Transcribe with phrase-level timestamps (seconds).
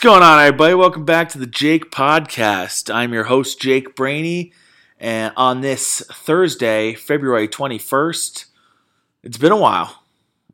[0.00, 0.72] going on, everybody?
[0.72, 2.92] Welcome back to the Jake Podcast.
[2.92, 4.50] I'm your host, Jake Brainy,
[4.98, 8.46] and on this Thursday, February 21st,
[9.22, 10.02] it's been a while.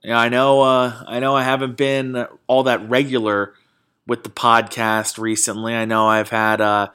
[0.02, 0.62] Yeah, I know.
[0.62, 1.36] Uh, I know.
[1.36, 3.54] I haven't been all that regular
[4.04, 5.76] with the podcast recently.
[5.76, 6.88] I know I've had uh,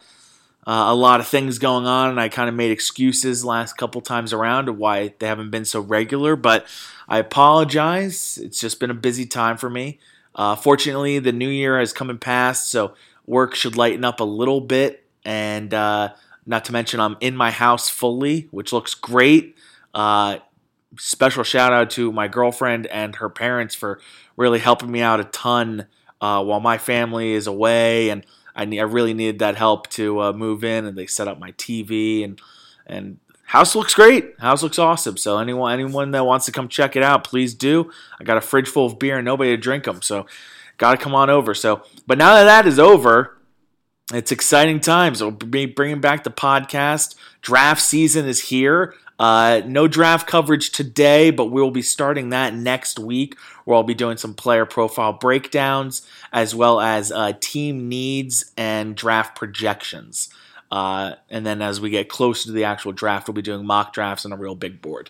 [0.67, 4.01] uh, a lot of things going on, and I kind of made excuses last couple
[4.01, 6.35] times around of why they haven't been so regular.
[6.35, 6.67] But
[7.07, 8.37] I apologize.
[8.43, 9.99] It's just been a busy time for me.
[10.35, 12.93] Uh, fortunately, the new year has come and passed, so
[13.25, 15.05] work should lighten up a little bit.
[15.25, 16.13] And uh,
[16.45, 19.57] not to mention, I'm in my house fully, which looks great.
[19.93, 20.37] Uh,
[20.97, 23.99] special shout out to my girlfriend and her parents for
[24.35, 25.87] really helping me out a ton
[26.19, 30.33] uh, while my family is away, and I, I really needed that help to uh,
[30.33, 30.85] move in.
[30.85, 32.41] And they set up my TV and
[32.85, 33.17] and
[33.51, 34.39] house looks great.
[34.39, 35.17] House looks awesome.
[35.17, 37.91] So anyone anyone that wants to come check it out, please do.
[38.19, 40.25] I got a fridge full of beer and nobody to drink them, so
[40.77, 41.53] got to come on over.
[41.53, 43.37] So, but now that that is over,
[44.13, 45.21] it's exciting times.
[45.21, 47.15] We'll be bringing back the podcast.
[47.41, 48.95] Draft season is here.
[49.19, 53.93] Uh, no draft coverage today, but we'll be starting that next week, where I'll be
[53.93, 60.29] doing some player profile breakdowns as well as uh, team needs and draft projections.
[60.71, 63.91] Uh, and then as we get closer to the actual draft, we'll be doing mock
[63.93, 65.09] drafts on a real big board.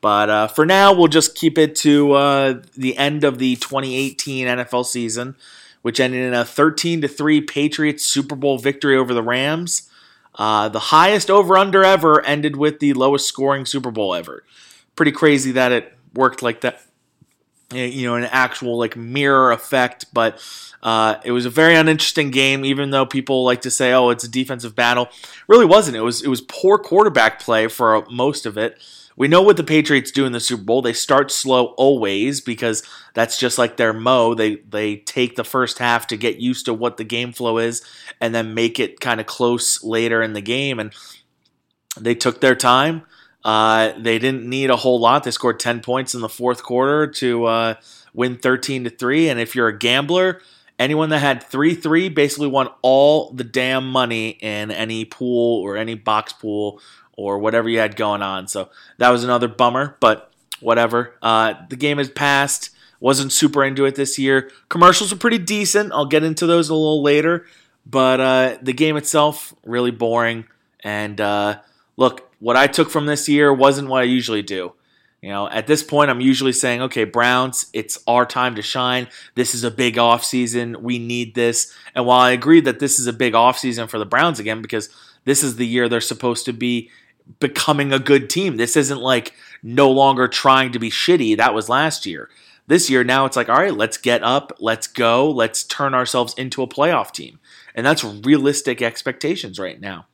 [0.00, 4.48] But uh, for now, we'll just keep it to uh, the end of the 2018
[4.48, 5.36] NFL season,
[5.82, 9.88] which ended in a 13 to 3 Patriots Super Bowl victory over the Rams.
[10.34, 14.44] Uh, the highest over under ever ended with the lowest scoring Super Bowl ever.
[14.96, 16.82] Pretty crazy that it worked like that.
[17.72, 20.42] You know, an actual like mirror effect, but
[20.82, 24.24] uh, it was a very uninteresting game, even though people like to say, "Oh, it's
[24.24, 25.08] a defensive battle."
[25.46, 25.96] really wasn't.
[25.96, 28.78] It was it was poor quarterback play for most of it.
[29.14, 30.82] We know what the Patriots do in the Super Bowl.
[30.82, 32.82] They start slow always because
[33.14, 34.34] that's just like their mo.
[34.34, 37.84] They they take the first half to get used to what the game flow is,
[38.20, 40.80] and then make it kind of close later in the game.
[40.80, 40.92] And
[42.00, 43.02] they took their time.
[43.44, 45.24] Uh, they didn't need a whole lot.
[45.24, 47.74] They scored ten points in the fourth quarter to uh,
[48.14, 49.28] win thirteen to three.
[49.28, 50.40] And if you're a gambler,
[50.82, 55.76] anyone that had 3 3 basically won all the damn money in any pool or
[55.76, 56.80] any box pool
[57.16, 58.48] or whatever you had going on.
[58.48, 61.14] So that was another bummer, but whatever.
[61.22, 62.70] Uh, the game has passed.
[63.00, 64.50] Wasn't super into it this year.
[64.68, 65.92] Commercials were pretty decent.
[65.92, 67.46] I'll get into those a little later.
[67.84, 70.46] But uh, the game itself, really boring.
[70.84, 71.60] And uh,
[71.96, 74.72] look, what I took from this year wasn't what I usually do.
[75.22, 79.06] You know, at this point, I'm usually saying, okay, Browns, it's our time to shine.
[79.36, 80.82] This is a big offseason.
[80.82, 81.72] We need this.
[81.94, 84.88] And while I agree that this is a big offseason for the Browns again, because
[85.24, 86.90] this is the year they're supposed to be
[87.38, 88.56] becoming a good team.
[88.56, 91.36] This isn't like no longer trying to be shitty.
[91.36, 92.28] That was last year.
[92.66, 96.34] This year, now it's like, all right, let's get up, let's go, let's turn ourselves
[96.34, 97.38] into a playoff team.
[97.76, 100.06] And that's realistic expectations right now.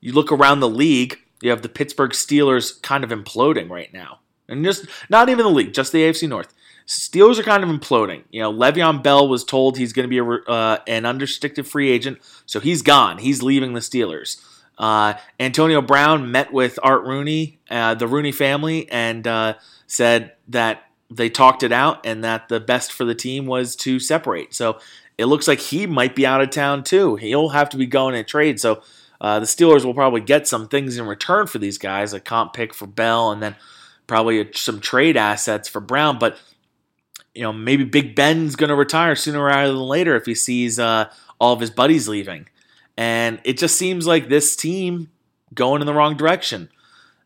[0.00, 4.20] You look around the league, you have the Pittsburgh Steelers kind of imploding right now
[4.48, 6.52] and just not even the league, just the AFC North.
[6.86, 8.24] Steelers are kind of imploding.
[8.30, 11.90] You know, Le'Veon Bell was told he's going to be a, uh, an unrestricted free
[11.90, 13.18] agent, so he's gone.
[13.18, 14.42] He's leaving the Steelers.
[14.76, 19.54] Uh, Antonio Brown met with Art Rooney, uh, the Rooney family, and uh,
[19.86, 24.00] said that they talked it out and that the best for the team was to
[24.00, 24.52] separate.
[24.52, 24.78] So
[25.16, 27.16] it looks like he might be out of town too.
[27.16, 28.58] He'll have to be going in trade.
[28.58, 28.82] So
[29.20, 32.52] uh, the Steelers will probably get some things in return for these guys, a comp
[32.52, 33.56] pick for Bell, and then
[34.06, 36.38] probably some trade assets for Brown, but
[37.34, 40.78] you know maybe Big Ben's going to retire sooner rather than later if he sees
[40.78, 41.10] uh,
[41.40, 42.48] all of his buddies leaving,
[42.96, 45.10] and it just seems like this team
[45.52, 46.68] going in the wrong direction.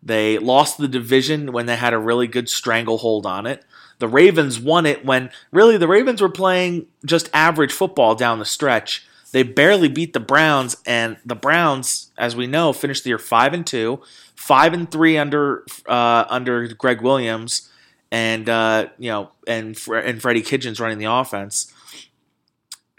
[0.03, 3.65] They lost the division when they had a really good stranglehold on it.
[3.99, 8.45] The Ravens won it when really the Ravens were playing just average football down the
[8.45, 9.05] stretch.
[9.33, 13.53] They barely beat the Browns, and the Browns, as we know, finished the year five
[13.53, 14.01] and two
[14.39, 17.69] five and three under uh, under Gregg Williams,
[18.11, 21.73] and uh, you know, and and Freddie Kitchens running the offense.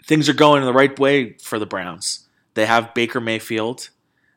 [0.06, 2.28] Things are going in the right way for the Browns.
[2.54, 3.90] They have Baker Mayfield.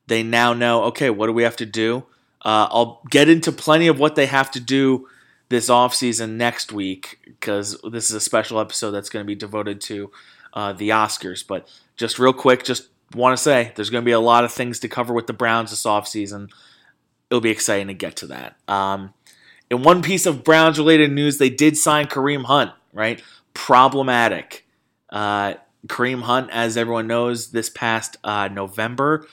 [0.07, 2.05] They now know, okay, what do we have to do?
[2.41, 5.07] Uh, I'll get into plenty of what they have to do
[5.49, 9.81] this offseason next week because this is a special episode that's going to be devoted
[9.81, 10.11] to
[10.53, 11.45] uh, the Oscars.
[11.45, 14.51] But just real quick, just want to say there's going to be a lot of
[14.51, 16.49] things to cover with the Browns this offseason
[17.33, 18.55] it'll be exciting to get to that.
[18.67, 19.11] Um,
[19.71, 23.23] in one piece of Browns related news, they did sign Kareem Hunt, right?
[23.55, 24.67] Problematic.
[25.09, 25.55] Uh,
[25.87, 29.25] Kareem Hunt, as everyone knows, this past uh, November,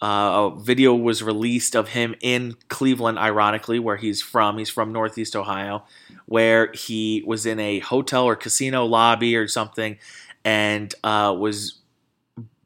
[0.00, 4.58] uh, a video was released of him in Cleveland, ironically, where he's from.
[4.58, 5.82] He's from Northeast Ohio,
[6.26, 9.98] where he was in a hotel or casino lobby or something,
[10.44, 11.81] and uh, was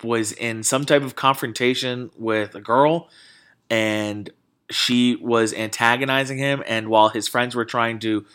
[0.03, 3.09] was in some type of confrontation with a girl,
[3.71, 4.31] and
[4.71, 6.63] she was antagonizing him.
[6.67, 8.27] And while his friends were trying to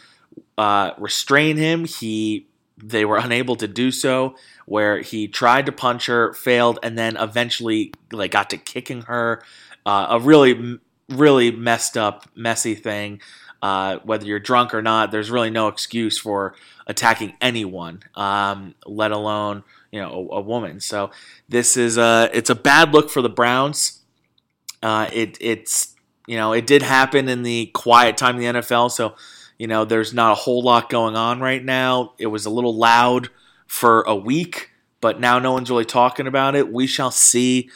[0.57, 2.47] uh, restrain him, he
[2.83, 4.35] they were unable to do so.
[4.65, 9.43] Where he tried to punch her, failed, and then eventually like got to kicking her.
[9.85, 10.79] Uh, a really
[11.09, 13.21] really messed up, messy thing.
[13.61, 16.55] Uh, whether you're drunk or not, there's really no excuse for
[16.87, 20.79] attacking anyone, um, let alone you know a, a, woman.
[20.79, 21.11] So
[21.49, 24.01] this is a it's a bad look for the Browns.
[24.81, 25.95] Uh, it it's
[26.27, 29.15] you know it did happen in the quiet time in the NFL, so
[29.57, 32.13] you know there's not a whole lot going on right now.
[32.17, 33.29] It was a little loud
[33.67, 34.71] for a week,
[35.01, 36.71] but now no one's really talking about it.
[36.71, 37.69] We shall see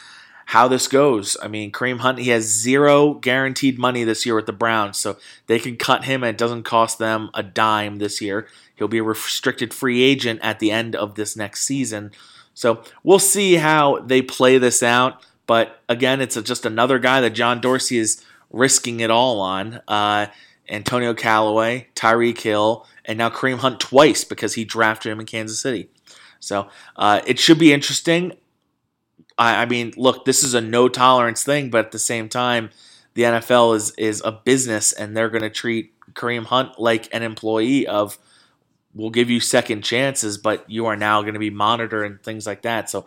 [0.46, 1.36] how this goes.
[1.42, 5.16] I mean, Kareem Hunt, he has zero guaranteed money this year with the Browns, so
[5.48, 8.46] they can cut him and it doesn't cost them a dime this year.
[8.76, 12.12] He'll be a restricted free agent at the end of this next season.
[12.54, 15.24] So we'll see how they play this out.
[15.46, 19.80] But again, it's a, just another guy that John Dorsey is risking it all on.
[19.86, 20.26] Uh,
[20.68, 25.60] Antonio Callaway, Tyreek Hill, and now Kareem Hunt twice because he drafted him in Kansas
[25.60, 25.88] City.
[26.40, 28.32] So uh, it should be interesting.
[29.38, 32.70] I, I mean, look, this is a no tolerance thing, but at the same time,
[33.14, 37.22] the NFL is is a business, and they're going to treat Kareem Hunt like an
[37.22, 38.18] employee of.
[38.96, 42.46] We'll give you second chances, but you are now going to be monitored and things
[42.46, 42.88] like that.
[42.88, 43.06] So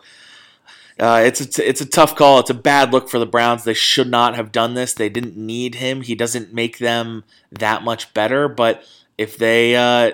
[0.98, 2.38] uh, it's a t- it's a tough call.
[2.38, 3.64] It's a bad look for the Browns.
[3.64, 4.94] They should not have done this.
[4.94, 6.02] They didn't need him.
[6.02, 8.48] He doesn't make them that much better.
[8.48, 8.84] But
[9.18, 10.12] if they uh,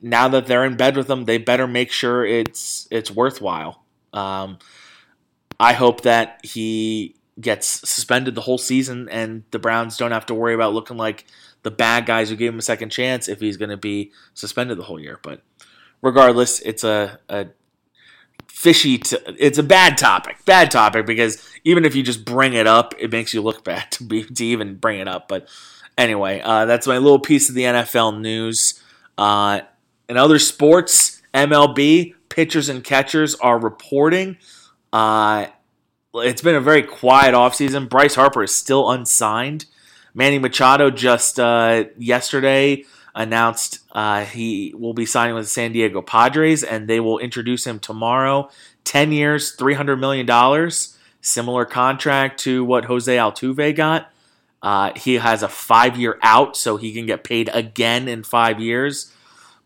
[0.00, 3.82] now that they're in bed with him, they better make sure it's it's worthwhile.
[4.12, 4.58] Um,
[5.60, 10.34] I hope that he gets suspended the whole season and the Browns don't have to
[10.34, 11.24] worry about looking like
[11.68, 14.78] the bad guys who gave him a second chance if he's going to be suspended
[14.78, 15.18] the whole year.
[15.22, 15.42] But
[16.00, 17.48] regardless, it's a, a
[18.46, 18.98] fishy.
[18.98, 22.94] T- it's a bad topic, bad topic because even if you just bring it up,
[22.98, 25.28] it makes you look bad to be to even bring it up.
[25.28, 25.48] But
[25.96, 28.82] anyway, uh, that's my little piece of the NFL news.
[29.16, 29.60] Uh,
[30.08, 34.38] in other sports, MLB pitchers and catchers are reporting
[34.92, 35.46] uh,
[36.14, 37.88] it's been a very quiet offseason.
[37.88, 39.66] Bryce Harper is still unsigned.
[40.14, 42.84] Manny Machado just uh, yesterday
[43.14, 47.66] announced uh, he will be signing with the San Diego Padres, and they will introduce
[47.66, 48.48] him tomorrow.
[48.84, 50.70] 10 years, $300 million.
[51.20, 54.10] Similar contract to what Jose Altuve got.
[54.62, 58.60] Uh, he has a five year out, so he can get paid again in five
[58.60, 59.12] years.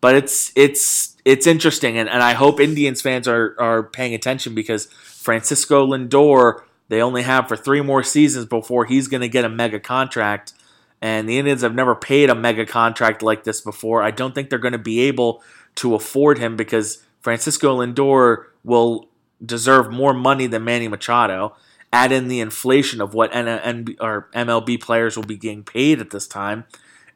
[0.01, 4.55] But it's it's it's interesting, and, and I hope Indians fans are, are paying attention
[4.55, 6.63] because Francisco Lindor,
[6.93, 10.53] they only have for three more seasons before he's going to get a mega contract.
[11.01, 14.03] And the Indians have never paid a mega contract like this before.
[14.03, 15.43] I don't think they're going to be able
[15.77, 19.09] to afford him because Francisco Lindor will
[19.45, 21.57] deserve more money than Manny Machado.
[21.95, 26.11] Add in the inflation of what N- or MLB players will be getting paid at
[26.11, 26.65] this time,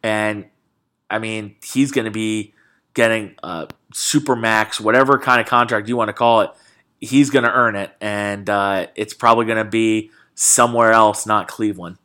[0.02, 0.46] and
[1.10, 2.54] I mean he's going to be
[2.94, 6.50] getting a super max, whatever kind of contract you want to call it,
[7.00, 11.48] he's going to earn it, and uh, it's probably going to be somewhere else, not
[11.48, 11.98] Cleveland.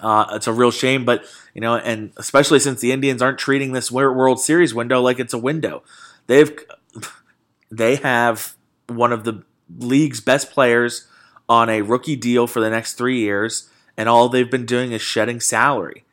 [0.00, 3.72] Uh, it's a real shame, but you know, and especially since the Indians aren't treating
[3.72, 5.82] this World Series window like it's a window,
[6.26, 6.54] they've
[7.70, 8.56] they have
[8.88, 9.42] one of the
[9.78, 11.08] league's best players
[11.48, 15.00] on a rookie deal for the next three years, and all they've been doing is
[15.00, 16.04] shedding salary.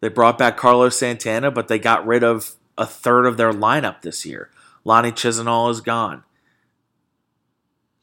[0.00, 4.02] They brought back Carlos Santana, but they got rid of a third of their lineup
[4.02, 4.50] this year.
[4.84, 6.24] Lonnie Chisenhall is gone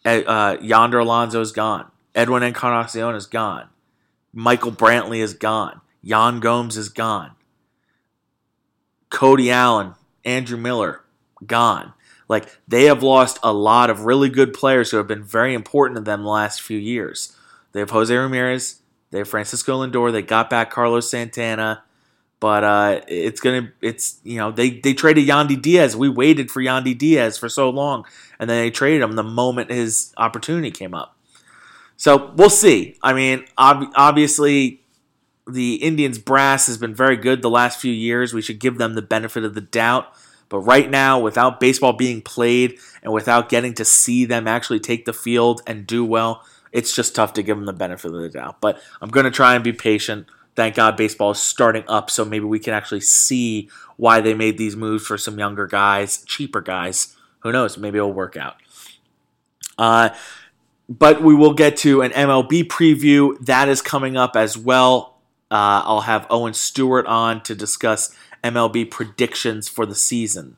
[0.06, 1.92] uh, Yonder Alonso is gone.
[2.16, 3.70] Edwin Encarnacion is gone.
[4.34, 5.82] Michael Brantley is gone.
[6.02, 7.32] Yan Gomes is gone.
[9.10, 11.02] Cody Allen, Andrew Miller,
[11.46, 11.94] gone.
[12.28, 15.98] Like they have lost a lot of really good players who have been very important
[15.98, 17.36] to them the last few years.
[17.72, 21.84] They have Jose Ramirez, they have Francisco Lindor, they got back Carlos Santana,
[22.40, 25.96] but uh, it's gonna, it's you know, they they traded Yandy Diaz.
[25.96, 28.06] We waited for Yandy Diaz for so long,
[28.40, 31.16] and then they traded him the moment his opportunity came up.
[31.98, 32.98] So we'll see.
[33.04, 34.82] I mean, ob- obviously,
[35.46, 38.34] the Indians brass has been very good the last few years.
[38.34, 40.14] We should give them the benefit of the doubt.
[40.48, 45.06] But right now, without baseball being played and without getting to see them actually take
[45.06, 48.30] the field and do well, it's just tough to give them the benefit of the
[48.30, 48.62] doubt.
[48.62, 50.28] But I'm going to try and be patient
[50.60, 54.58] thank God baseball is starting up, so maybe we can actually see why they made
[54.58, 57.16] these moves for some younger guys, cheaper guys.
[57.40, 57.78] Who knows?
[57.78, 58.58] Maybe it'll work out.
[59.78, 60.10] Uh,
[60.90, 65.22] but we will get to an MLB preview that is coming up as well.
[65.50, 68.14] Uh, I'll have Owen Stewart on to discuss
[68.44, 70.58] MLB predictions for the season.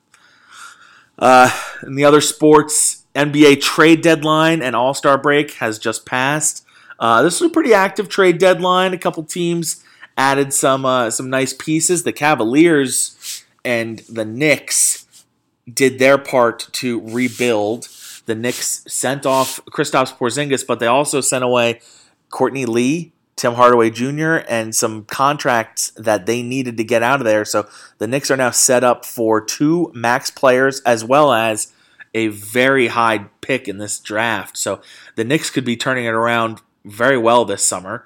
[1.20, 1.52] Uh,
[1.84, 6.66] in the other sports, NBA trade deadline and All Star break has just passed.
[7.00, 8.96] Uh, this was a pretty active trade deadline.
[8.96, 9.84] A couple teams
[10.18, 12.04] added some uh, some nice pieces.
[12.04, 15.26] The Cavaliers and the Knicks
[15.72, 17.88] did their part to rebuild.
[18.26, 21.82] The Knicks sent off Kristaps Porzingis, but they also sent away
[22.30, 27.26] Courtney Lee, Tim Hardaway Jr., and some contracts that they needed to get out of
[27.26, 27.46] there.
[27.46, 31.74] So the Knicks are now set up for two max players as well as
[32.14, 34.58] a very high pick in this draft.
[34.58, 34.82] So
[35.16, 38.06] the Knicks could be turning it around very well this summer.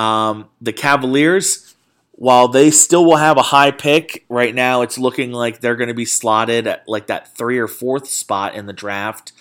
[0.00, 1.74] Um, the Cavaliers,
[2.12, 5.88] while they still will have a high pick, right now it's looking like they're going
[5.88, 9.32] to be slotted at like that three or fourth spot in the draft.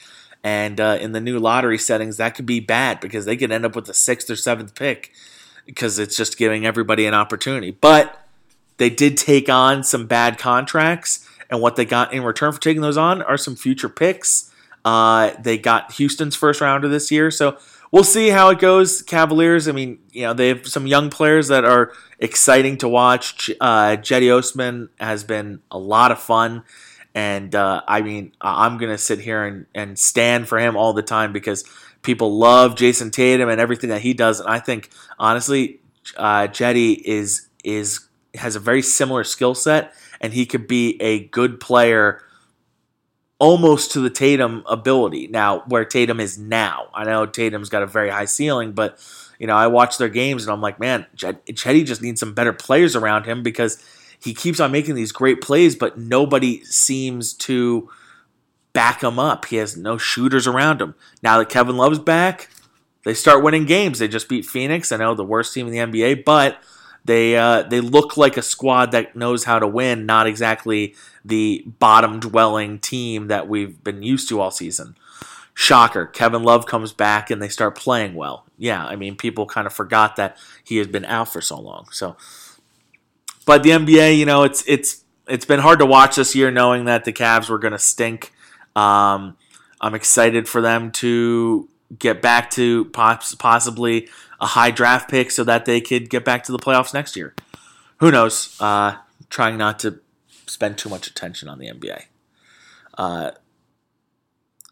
[0.43, 3.65] And uh, in the new lottery settings, that could be bad because they could end
[3.65, 5.13] up with the sixth or seventh pick
[5.65, 7.71] because it's just giving everybody an opportunity.
[7.71, 8.27] But
[8.77, 12.81] they did take on some bad contracts, and what they got in return for taking
[12.81, 14.51] those on are some future picks.
[14.83, 17.57] Uh, they got Houston's first rounder this year, so
[17.91, 19.01] we'll see how it goes.
[19.01, 23.49] Cavaliers, I mean, you know, they have some young players that are exciting to watch.
[23.59, 26.63] Uh, Cedi Osman has been a lot of fun.
[27.15, 30.93] And uh, I mean, I'm going to sit here and, and stand for him all
[30.93, 31.63] the time because
[32.01, 34.39] people love Jayson Tatum and everything that he does.
[34.39, 35.81] And I think, honestly,
[36.15, 41.25] uh, Cedi is, is, has a very similar skill set and he could be a
[41.27, 42.21] good player
[43.39, 45.27] almost to the Tatum ability.
[45.27, 48.99] Now, where Tatum is now, I know Tatum's got a very high ceiling, but
[49.39, 52.53] you know, I watch their games and I'm like, man, Cedi just needs some better
[52.53, 53.83] players around him because
[54.21, 57.89] he keeps on making these great plays, but nobody seems to
[58.73, 59.45] back him up.
[59.45, 60.93] He has no shooters around him.
[61.23, 62.49] Now that Kevin Love's back,
[63.05, 63.99] they start winning games.
[63.99, 64.91] They just beat Phoenix.
[64.91, 66.61] I know the worst team in the NBA, but
[67.05, 71.63] they uh, they look like a squad that knows how to win, not exactly the
[71.79, 74.95] bottom dwelling team that we've been used to all season.
[75.53, 78.45] Shocker, Kevin Love comes back and they start playing well.
[78.57, 81.87] Yeah, I mean, people kind of forgot that he has been out for so long.
[81.91, 82.15] So
[83.49, 86.85] but the NBA, you know, it's it's it's been hard to watch this year, knowing
[86.85, 88.31] that the Cavs were going to stink.
[88.75, 89.37] Um,
[89.81, 94.07] I'm excited for them to get back to possibly
[94.41, 97.33] a high draft pick so that they could get back to the playoffs next year.
[97.97, 98.55] Who knows?
[98.59, 98.95] Uh,
[99.29, 99.99] trying not to
[100.47, 102.03] spend too much attention on the NBA.
[102.97, 103.31] Uh,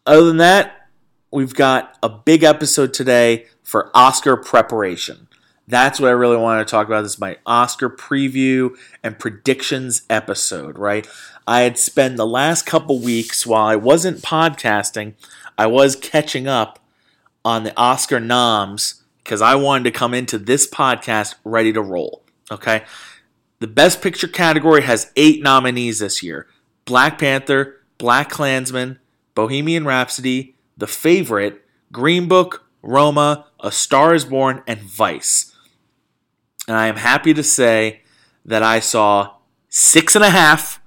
[0.06, 0.90] other than that,
[1.32, 5.28] we've got a big episode today for Oscar preparation.
[5.68, 7.02] That's what I really wanted to talk about.
[7.02, 11.06] This is my Oscar preview and predictions episode, right?
[11.46, 15.14] I had spent the last couple weeks while I wasn't podcasting,
[15.58, 16.80] I was catching up
[17.44, 22.24] on the Oscar noms because I wanted to come into this podcast ready to roll.
[22.50, 22.86] Okay.
[23.60, 26.48] The Best Picture category has eight nominees this year
[26.86, 29.00] Black Panther, Black Klansman,
[29.36, 35.54] Bohemian Rhapsody, The Favorite, Green Book, Roma, A Star is Born, and Vice.
[36.66, 38.04] And I am happy to say
[38.46, 39.36] that I saw
[39.68, 40.82] six and a half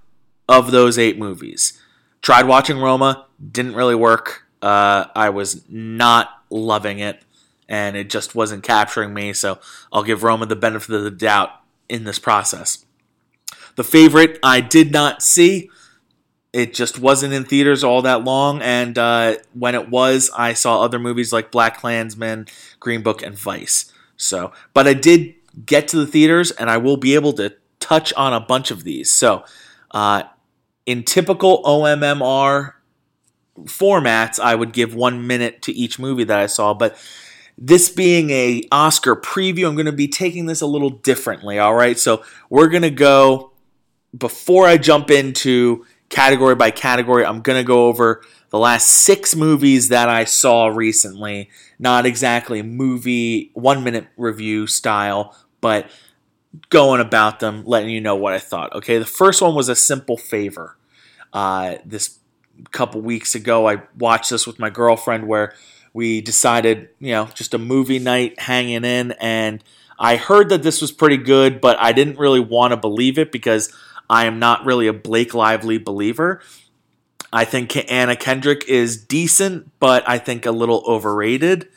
[0.49, 1.79] of those eight movies.
[2.23, 4.47] Tried watching Roma, didn't really work.
[4.63, 7.23] Uh, I was not loving it,
[7.71, 9.33] and it just wasn't capturing me.
[9.33, 9.61] So
[9.93, 11.51] I'll give Roma the benefit of the doubt
[11.89, 12.85] in this process.
[13.77, 15.71] The favorite I did not see.
[16.53, 20.83] It just wasn't in theaters all that long, and uh, when it was, I saw
[20.83, 22.49] other movies like Black Klansman,
[22.81, 23.93] Green Book, and Vice.
[24.17, 28.13] So, but I did get to the theaters, and I will be able to touch
[28.15, 29.13] on a bunch of these.
[29.13, 29.45] So,
[29.93, 30.25] uh,
[30.87, 32.73] in typical OMMR
[33.67, 36.99] formats, I would give one minute to each movie that I saw, but
[37.61, 41.59] this being a Oscar preview, I'm going to be taking this a little differently.
[41.59, 43.53] All right, so we're going to go
[44.17, 47.25] before I jump into category by category.
[47.25, 51.51] I'm going to go over the last six movies that I saw recently.
[51.79, 55.89] Not exactly movie one minute review style, but
[56.71, 58.75] going about them, letting you know what I thought.
[58.75, 60.77] Okay, the first one was a simple favor.
[61.33, 62.19] Uh, this
[62.73, 65.55] couple weeks ago, I watched this with my girlfriend where
[65.93, 69.63] we decided, you know, just a movie night hanging in, and
[69.99, 73.31] I heard that this was pretty good, but I didn't really want to believe it
[73.31, 73.71] because
[74.09, 76.41] I am not really a Blake Lively believer.
[77.33, 81.69] I think Anna Kendrick is decent, but I think a little overrated.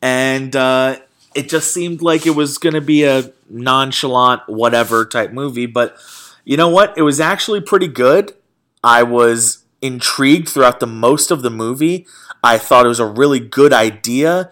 [0.00, 0.98] And uh,
[1.34, 5.66] it just seemed like it was going to be a nonchalant, whatever type movie.
[5.66, 5.96] But
[6.44, 6.96] you know what?
[6.96, 8.34] It was actually pretty good.
[8.82, 12.06] I was intrigued throughout the most of the movie.
[12.42, 14.50] I thought it was a really good idea.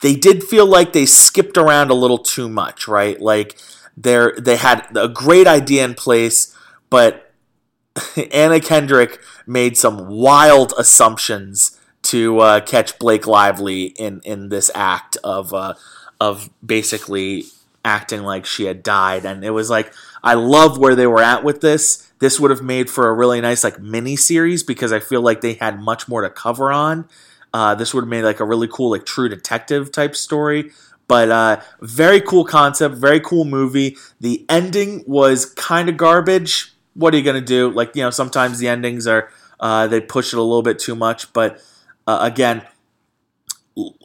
[0.00, 3.20] They did feel like they skipped around a little too much, right?
[3.20, 3.58] Like
[3.96, 6.56] they they had a great idea in place,
[6.90, 7.32] but
[8.32, 15.16] Anna Kendrick made some wild assumptions to uh, catch Blake Lively in in this act
[15.24, 15.74] of uh,
[16.20, 17.46] of basically
[17.84, 19.92] acting like she had died, and it was like
[20.22, 22.11] I love where they were at with this.
[22.22, 25.40] This would have made for a really nice like mini series because I feel like
[25.40, 27.08] they had much more to cover on.
[27.52, 30.70] Uh, this would have made like a really cool like True Detective type story.
[31.08, 33.96] But uh, very cool concept, very cool movie.
[34.20, 36.72] The ending was kind of garbage.
[36.94, 37.72] What are you gonna do?
[37.72, 40.94] Like you know, sometimes the endings are uh, they push it a little bit too
[40.94, 41.32] much.
[41.32, 41.60] But
[42.06, 42.62] uh, again,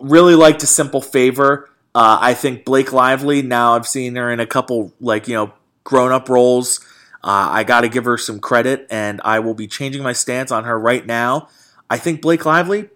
[0.01, 1.69] really liked a simple favor.
[1.93, 3.43] Uh, I think Blake Lively.
[3.43, 6.79] Now I've seen her in a couple like you know grown up roles.
[7.27, 10.49] Uh, I got to give her some credit, and I will be changing my stance
[10.49, 11.49] on her right now.
[11.89, 12.87] I think Blake Lively,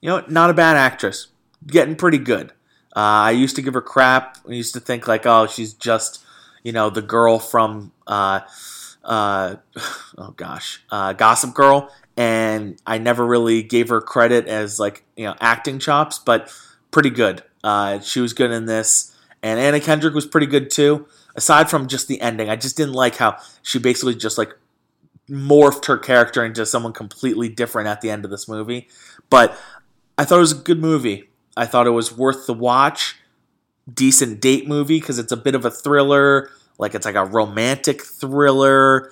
[0.00, 1.28] you know, not a bad actress,
[1.64, 2.50] getting pretty good.
[2.96, 4.36] Uh, I used to give her crap.
[4.48, 6.24] I used to think like, oh, she's just,
[6.64, 8.40] you know, the girl from, uh,
[9.04, 9.54] uh,
[10.18, 15.22] oh gosh, uh, Gossip Girl, and I never really gave her credit as like you
[15.22, 16.52] know acting chops, but
[16.90, 17.44] pretty good.
[17.62, 21.06] Uh, she was good in this, and Anna Kendrick was pretty good too
[21.38, 24.52] aside from just the ending, I just didn't like how she basically just like
[25.30, 28.88] morphed her character into someone completely different at the end of this movie.
[29.30, 29.56] But
[30.18, 31.30] I thought it was a good movie.
[31.56, 33.16] I thought it was worth the watch.
[33.92, 38.04] Decent date movie because it's a bit of a thriller, like it's like a romantic
[38.04, 39.10] thriller.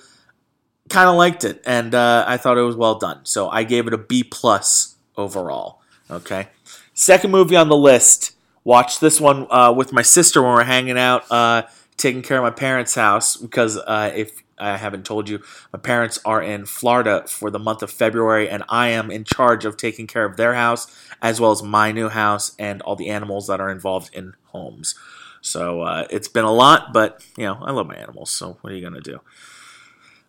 [0.89, 3.21] Kind of liked it, and uh, I thought it was well done.
[3.23, 5.81] So I gave it a B plus overall.
[6.11, 6.49] Okay,
[6.93, 8.33] second movie on the list.
[8.63, 11.23] Watched this one uh, with my sister when we are hanging out.
[11.31, 11.63] Uh,
[11.97, 15.41] taking care of my parents' house because uh, if I haven't told you,
[15.73, 19.65] my parents are in Florida for the month of February, and I am in charge
[19.65, 20.87] of taking care of their house
[21.21, 24.95] as well as my new house and all the animals that are involved in homes.
[25.41, 28.31] So uh, it's been a lot, but you know I love my animals.
[28.31, 29.19] So what are you gonna do?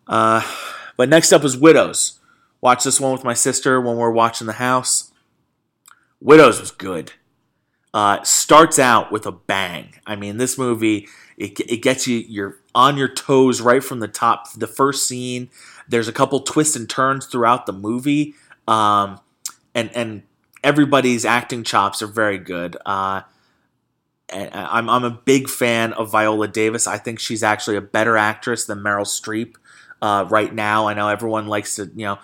[0.06, 0.42] Uh,
[0.96, 2.18] but next up is Widows.
[2.60, 5.12] Watch this one with my sister when we're watching the house.
[6.20, 7.12] Widows was good.
[7.94, 9.94] Uh, starts out with a bang.
[10.06, 14.08] I mean, this movie it, it gets you you're on your toes right from the
[14.08, 14.52] top.
[14.52, 15.50] The first scene,
[15.88, 18.34] there's a couple twists and turns throughout the movie,
[18.66, 19.20] um,
[19.74, 20.22] and and
[20.64, 22.76] everybody's acting chops are very good.
[22.84, 23.22] Uh,
[24.30, 26.86] I'm I'm a big fan of Viola Davis.
[26.86, 29.54] I think she's actually a better actress than Meryl Streep
[30.02, 30.88] uh, right now.
[30.88, 32.18] I know everyone likes to you know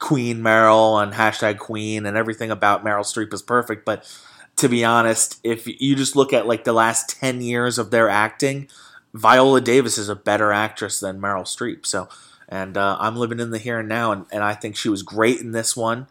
[0.00, 4.04] Queen Meryl and hashtag Queen and everything about Meryl Streep is perfect, but
[4.58, 8.08] to be honest, if you just look at like the last 10 years of their
[8.08, 8.68] acting,
[9.14, 11.86] Viola Davis is a better actress than Meryl Streep.
[11.86, 12.08] So,
[12.48, 15.02] and uh, I'm living in the here and now, and, and I think she was
[15.02, 16.08] great in this one,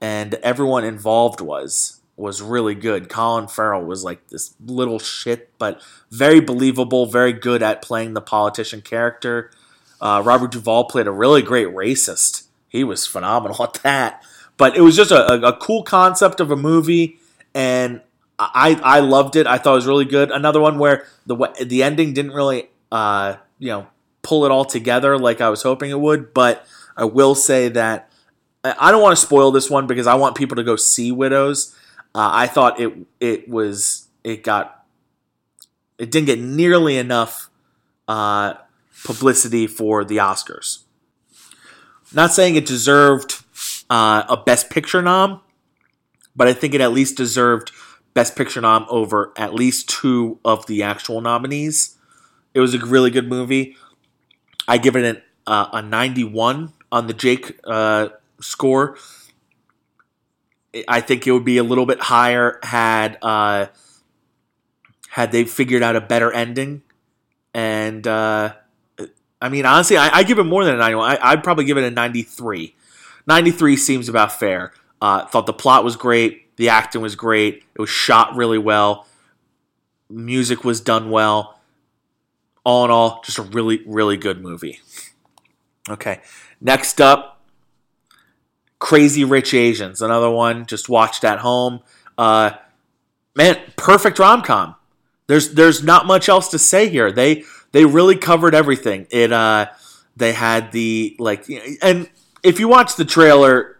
[0.00, 3.08] and everyone involved was was really good.
[3.08, 5.80] Colin Farrell was like this little shit, but
[6.10, 9.52] very believable, very good at playing the politician character.
[10.00, 12.48] Uh, Robert Duvall played a really great racist.
[12.68, 14.22] He was phenomenal at that.
[14.56, 17.20] But it was just a, a, a cool concept of a movie
[17.58, 18.00] and
[18.38, 19.48] I I loved it.
[19.48, 20.30] I thought it was really good.
[20.30, 23.88] Another one where the the ending didn't really uh, you know
[24.22, 26.64] pull it all together like I was hoping it would, but
[26.96, 28.10] I will say that
[28.62, 31.74] I don't want to spoil this one because I want people to go see Widows.
[32.14, 34.86] Uh, I thought it it was it got
[35.98, 37.50] it didn't get nearly enough
[38.06, 38.54] uh,
[39.04, 40.84] publicity for the Oscars.
[42.14, 43.42] Not saying it deserved
[43.90, 45.40] uh, a Best Picture nom,
[46.38, 47.72] but I think it at least deserved
[48.14, 51.96] Best Picture nom over at least two of the actual nominees.
[52.54, 53.76] It was a really good movie.
[54.66, 58.96] I give it an, uh, a 91 on the Jake uh, score.
[60.86, 63.66] I think it would be a little bit higher had uh,
[65.10, 66.82] had they figured out a better ending.
[67.52, 68.54] And uh,
[69.40, 71.10] I mean, honestly, I, I, give it more than a 91.
[71.10, 72.76] I, I'd probably give it a 93.
[73.26, 74.72] 93 seems about fair.
[75.00, 79.06] Uh, thought the plot was great, the acting was great, it was shot really well,
[80.10, 81.60] music was done well.
[82.64, 84.80] All in all, just a really, really good movie.
[85.88, 86.20] Okay,
[86.60, 87.40] next up,
[88.78, 91.80] Crazy Rich Asians, another one just watched at home.
[92.18, 92.50] Uh,
[93.34, 94.74] man, perfect rom com.
[95.28, 97.10] There's there's not much else to say here.
[97.10, 99.06] They they really covered everything.
[99.10, 99.68] It uh,
[100.16, 101.46] they had the like,
[101.80, 102.10] and
[102.42, 103.77] if you watch the trailer,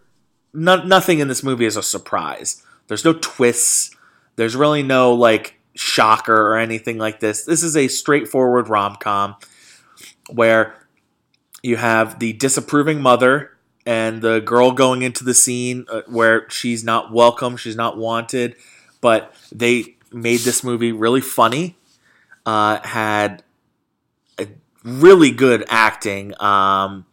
[0.53, 2.63] no, nothing in this movie is a surprise.
[2.87, 3.95] There's no twists.
[4.37, 7.45] There's really no like shocker or anything like this.
[7.45, 9.37] This is a straightforward rom com
[10.31, 10.75] where
[11.63, 13.57] you have the disapproving mother
[13.87, 18.55] and the girl going into the scene uh, where she's not welcome, she's not wanted,
[19.01, 21.77] but they made this movie really funny.
[22.45, 23.43] Uh, had
[24.85, 26.33] really good acting.
[26.41, 27.07] Um,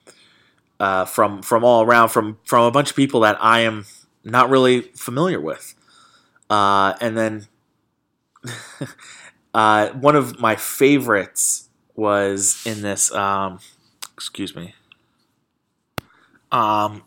[0.79, 3.85] uh, from from all around from from a bunch of people that I am
[4.23, 5.75] not really familiar with.
[6.49, 7.47] Uh, and then
[9.53, 13.13] uh, one of my favorites was in this.
[13.13, 13.59] Um,
[14.15, 14.73] excuse me.
[16.51, 17.03] Um,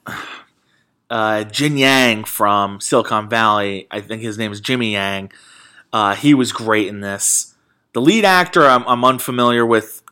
[1.10, 3.86] uh, Jin Yang from Silicon Valley.
[3.90, 5.32] I think his name is Jimmy Yang.
[5.92, 7.54] Uh, he was great in this.
[7.94, 10.02] The lead actor, I'm, I'm unfamiliar with,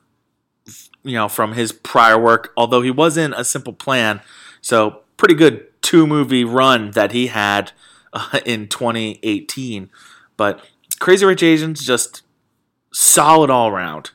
[1.07, 2.53] you know, from his prior work.
[2.57, 4.21] Although he was in A Simple Plan,
[4.61, 7.73] so pretty good two movie run that he had
[8.13, 9.91] uh, in 2018.
[10.37, 10.65] But
[10.99, 12.23] Crazy Rich Asians just
[12.93, 14.11] solid all around.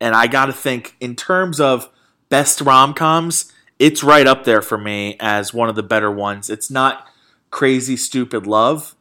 [0.00, 1.88] And I got to think in terms of
[2.28, 6.50] best rom coms, it's right up there for me as one of the better ones.
[6.50, 7.06] It's not
[7.50, 8.94] crazy stupid love,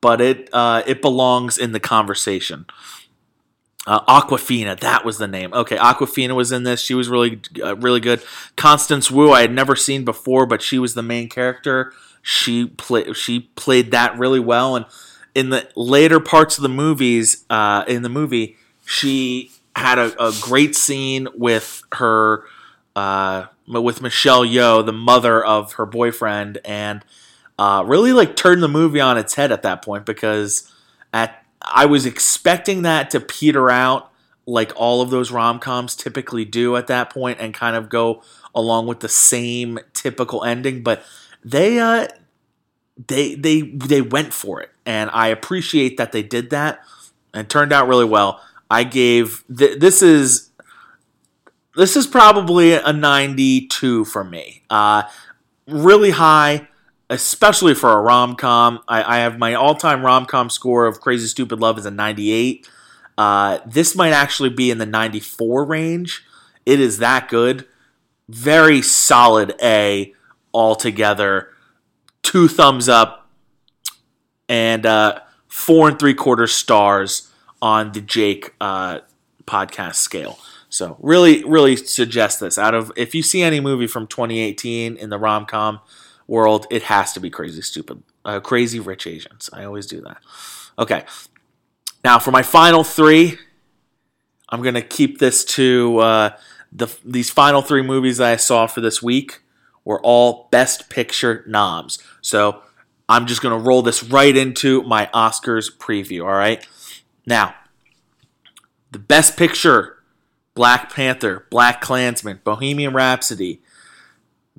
[0.00, 2.66] but it uh, it belongs in the conversation.
[3.86, 5.54] Uh, Awkwafina, that was the name.
[5.54, 6.80] Okay, Awkwafina was in this.
[6.80, 8.22] She was really, uh, really good.
[8.56, 11.92] Constance Wu, I had never seen before, but she was the main character.
[12.20, 14.76] She played, she played that really well.
[14.76, 14.84] And
[15.34, 20.32] in the later parts of the movies, uh, in the movie, she had a, a
[20.42, 22.44] great scene with her,
[22.94, 27.02] uh, with Michelle Yeoh, the mother of her boyfriend, and
[27.58, 30.70] uh, really like turned the movie on its head at that point because
[31.14, 34.10] at I was expecting that to peter out
[34.46, 38.22] like all of those rom coms typically do at that point and kind of go
[38.54, 41.04] along with the same typical ending, but
[41.44, 42.08] they uh,
[43.06, 46.80] they they they went for it, and I appreciate that they did that
[47.32, 48.42] and turned out really well.
[48.70, 50.50] I gave th- this is
[51.76, 54.62] this is probably a 92 for me.
[54.68, 55.04] Uh,
[55.68, 56.68] really high
[57.10, 58.80] especially for a rom com.
[58.88, 61.90] I, I, have my all time rom com score of Crazy Stupid Love is a
[61.90, 62.66] 98.
[63.18, 66.24] Uh, this might actually be in the 94 range.
[66.64, 67.66] It is that good.
[68.28, 70.14] Very solid A
[70.54, 71.48] altogether.
[72.22, 73.28] Two thumbs up
[74.48, 79.00] and uh, four and three quarter stars on the Jake uh,
[79.46, 80.38] podcast scale.
[80.68, 82.56] So really, really suggest this.
[82.56, 85.80] Out of if you see any movie from 2018 in the rom com,
[86.30, 89.50] world, it has to be crazy stupid, uh, crazy rich Asians.
[89.52, 90.18] I always do that.
[90.78, 91.04] Okay.
[92.04, 93.36] Now for my final three,
[94.48, 96.30] I'm gonna keep this to uh,
[96.72, 99.42] the these final three movies that I saw for this week
[99.84, 101.98] were all Best Picture noms.
[102.20, 102.62] So
[103.08, 106.22] I'm just gonna roll this right into my Oscars preview.
[106.22, 106.66] All right.
[107.26, 107.54] Now,
[108.92, 109.98] the Best Picture:
[110.54, 113.60] Black Panther, Black Klansman, Bohemian Rhapsody,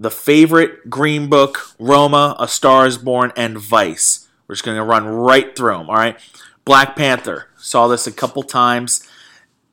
[0.02, 4.28] the favorite, Green Book, Roma, A Star is Born, and Vice.
[4.48, 6.18] We're just going to run right through them, all right?
[6.66, 7.50] Black Panther.
[7.58, 9.08] Saw this a couple times.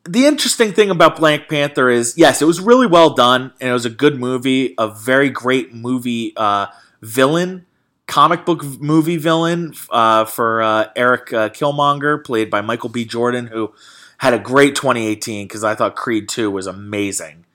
[0.04, 3.72] The interesting thing about Black Panther is, yes, it was really well done, and it
[3.72, 6.66] was a good movie, a very great movie uh,
[7.00, 7.64] villain,
[8.06, 13.06] comic book movie villain uh, for uh, Eric uh, Killmonger, played by Michael B.
[13.06, 13.72] Jordan, who
[14.18, 17.46] had a great 2018 because I thought Creed 2 was amazing.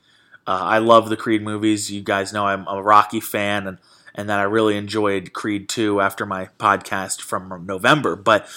[0.45, 1.91] Uh, I love the Creed movies.
[1.91, 3.77] You guys know I'm a Rocky fan, and
[4.15, 8.15] and that I really enjoyed Creed 2 after my podcast from November.
[8.15, 8.47] But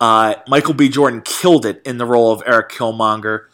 [0.00, 0.88] uh, Michael B.
[0.88, 3.46] Jordan killed it in the role of Eric Killmonger.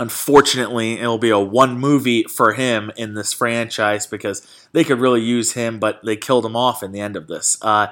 [0.00, 5.20] Unfortunately, it'll be a one movie for him in this franchise because they could really
[5.20, 7.58] use him, but they killed him off in the end of this.
[7.62, 7.88] Uh,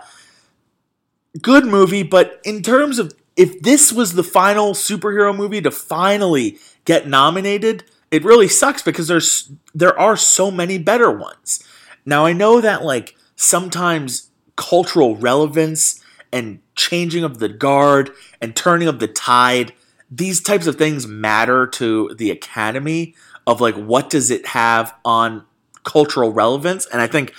[1.40, 6.58] good movie, but in terms of if this was the final superhero movie to finally
[6.84, 7.84] get nominated,
[8.16, 11.62] it really sucks because there's there are so many better ones.
[12.06, 16.02] Now I know that like sometimes cultural relevance
[16.32, 19.74] and changing of the guard and turning of the tide,
[20.10, 23.14] these types of things matter to the academy
[23.46, 25.44] of like what does it have on
[25.84, 27.34] cultural relevance and I think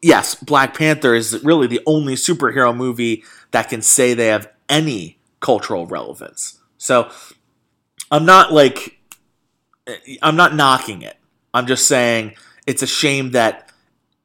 [0.00, 5.18] yes, Black Panther is really the only superhero movie that can say they have any
[5.40, 6.60] cultural relevance.
[6.78, 7.10] So
[8.10, 8.98] I'm not like
[10.22, 11.16] I'm not knocking it.
[11.52, 12.34] I'm just saying
[12.66, 13.70] it's a shame that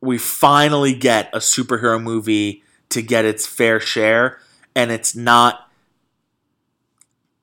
[0.02, 4.40] we finally get a superhero movie to get its fair share,
[4.76, 5.70] and it's not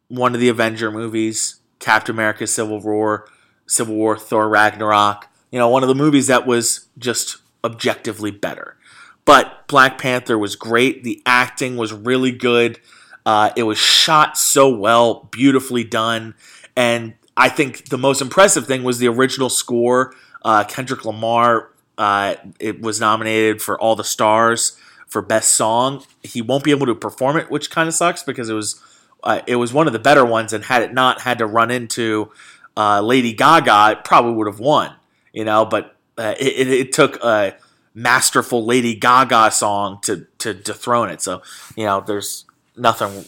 [0.09, 3.29] one of the Avenger movies, Captain America: Civil War,
[3.67, 5.29] Civil War, Thor: Ragnarok.
[5.51, 8.77] You know, one of the movies that was just objectively better.
[9.25, 11.05] But Black Panther was great.
[11.05, 12.81] The acting was really good.
[13.25, 16.35] Uh, it was shot so well, beautifully done,
[16.77, 20.15] and I think the most impressive thing was the original score.
[20.43, 26.05] Uh, Kendrick Lamar uh, it was nominated for all the stars for best song.
[26.23, 28.81] He won't be able to perform it, which kind of sucks because it was
[29.23, 31.71] uh, it was one of the better ones, and had it not had to run
[31.71, 32.31] into
[32.77, 34.95] uh, Lady Gaga, it probably would have won.
[35.33, 37.57] You know, but uh, it, it, took a
[37.95, 41.23] masterful Lady Gaga song to to dethrone it.
[41.23, 41.43] So
[41.77, 42.45] you know, there's
[42.77, 43.25] nothing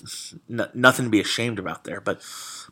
[0.50, 2.00] n- nothing to be ashamed about there.
[2.00, 2.20] But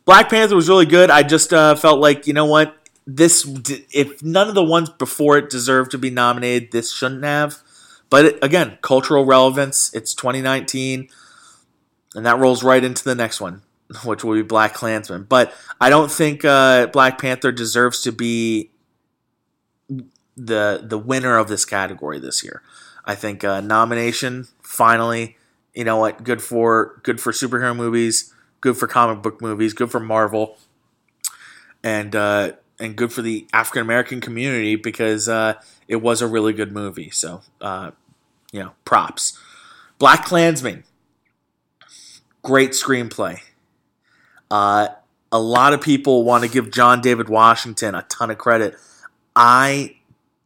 [0.07, 1.11] Black Panther was really good.
[1.11, 3.45] I just uh, felt like you know what this
[3.91, 7.57] if none of the ones before it deserved to be nominated, this shouldn't have.
[8.09, 9.93] But it, again, cultural relevance.
[9.93, 11.09] It's 2019,
[12.15, 13.63] and that rolls right into the next one,
[14.05, 15.23] which will be Black Klansman.
[15.23, 18.71] But I don't think uh, Black Panther deserves to be
[20.37, 22.61] the the winner of this category this year.
[23.03, 25.35] I think uh, nomination finally.
[25.73, 26.23] You know what?
[26.23, 28.33] Good for good for superhero movies.
[28.61, 29.73] Good for comic book movies.
[29.73, 30.57] Good for Marvel.
[31.83, 35.55] And uh, and good for the African American community because uh,
[35.87, 37.09] it was a really good movie.
[37.09, 37.91] So, uh,
[38.51, 39.39] you know, props.
[39.99, 40.83] Black Klansman,
[42.43, 43.39] great screenplay.
[44.51, 44.89] Uh,
[45.31, 48.75] a lot of people want to give John David Washington a ton of credit.
[49.35, 49.95] I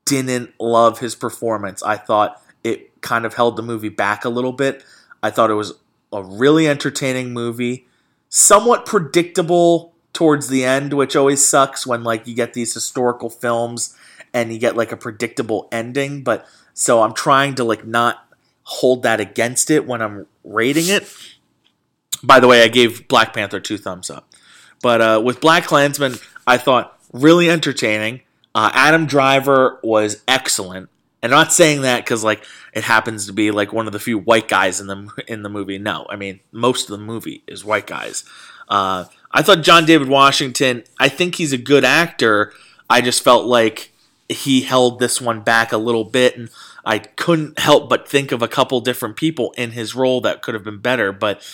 [0.06, 1.84] didn't love his performance.
[1.84, 4.84] I thought it kind of held the movie back a little bit.
[5.22, 5.74] I thought it was
[6.12, 7.88] a really entertaining movie,
[8.32, 13.96] somewhat predictable towards the end, which always sucks when like you get these historical films
[14.34, 16.24] and you get like a predictable ending.
[16.24, 18.26] But so I'm trying to like not
[18.64, 21.08] hold that against it when I'm rating it.
[22.24, 24.28] By the way, I gave Black Panther two thumbs up.
[24.82, 26.16] But uh, with Black Klansman,
[26.48, 28.22] I thought really entertaining.
[28.56, 30.90] Uh, Adam Driver was excellent.
[31.22, 34.00] And I'm not saying that because like it happens to be like one of the
[34.00, 35.78] few white guys in the in the movie.
[35.78, 38.24] No, I mean most of the movie is white guys.
[38.68, 40.84] Uh, I thought John David Washington.
[41.00, 42.54] I think he's a good actor.
[42.90, 43.92] I just felt like
[44.30, 46.50] he held this one back a little bit, and
[46.86, 50.54] I couldn't help but think of a couple different people in his role that could
[50.54, 51.12] have been better.
[51.12, 51.46] But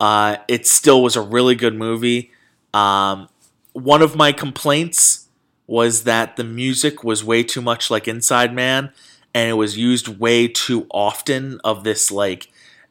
[0.00, 2.32] uh, it still was a really good movie.
[2.74, 3.28] Um,
[3.72, 5.25] one of my complaints
[5.66, 8.92] was that the music was way too much like Inside Man,
[9.34, 12.48] and it was used way too often of this like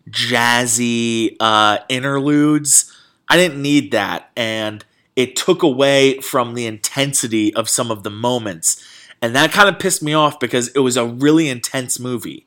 [0.10, 2.92] jazzy uh, interludes
[3.28, 4.32] I didn't need that.
[4.36, 4.86] And
[5.16, 8.84] it took away from the intensity of some of the moments.
[9.22, 12.46] And that kind of pissed me off because it was a really intense movie.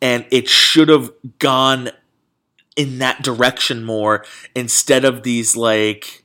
[0.00, 1.90] And it should have gone
[2.76, 4.24] in that direction more
[4.54, 6.22] instead of these, like,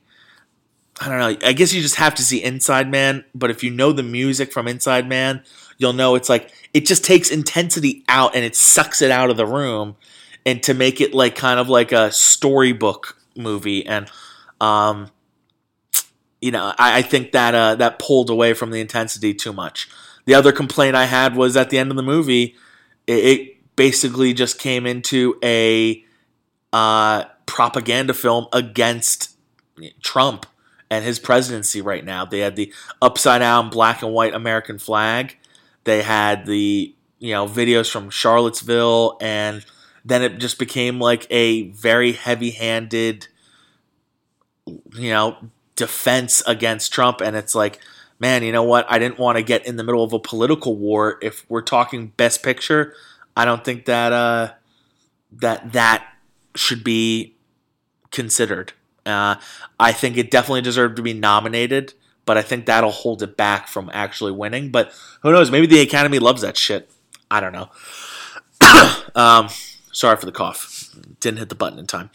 [1.02, 1.48] I don't know.
[1.48, 3.24] I guess you just have to see Inside Man.
[3.34, 5.42] But if you know the music from Inside Man,
[5.76, 9.36] you'll know it's like, it just takes intensity out and it sucks it out of
[9.36, 9.96] the room.
[10.46, 14.08] And to make it like kind of like a storybook movie, and
[14.60, 15.10] um,
[16.40, 19.88] you know, I, I think that uh, that pulled away from the intensity too much.
[20.24, 22.56] The other complaint I had was at the end of the movie,
[23.06, 26.04] it, it basically just came into a
[26.72, 29.36] uh, propaganda film against
[30.02, 30.46] Trump
[30.92, 32.26] and his presidency right now.
[32.26, 35.38] They had the upside down black and white American flag.
[35.84, 39.64] They had the you know videos from Charlottesville and
[40.04, 43.28] then it just became like a very heavy-handed
[44.66, 45.38] you know
[45.76, 47.78] defense against Trump and it's like
[48.18, 50.76] man you know what I didn't want to get in the middle of a political
[50.76, 52.94] war if we're talking best picture
[53.34, 54.50] I don't think that uh
[55.40, 56.06] that that
[56.54, 57.36] should be
[58.10, 58.74] considered
[59.06, 59.36] uh,
[59.78, 63.68] I think it definitely deserved to be nominated but I think that'll hold it back
[63.68, 66.90] from actually winning but who knows maybe the Academy loves that shit
[67.30, 67.70] I don't know
[69.14, 69.48] um
[69.92, 70.90] Sorry for the cough.
[71.20, 72.10] Didn't hit the button in time.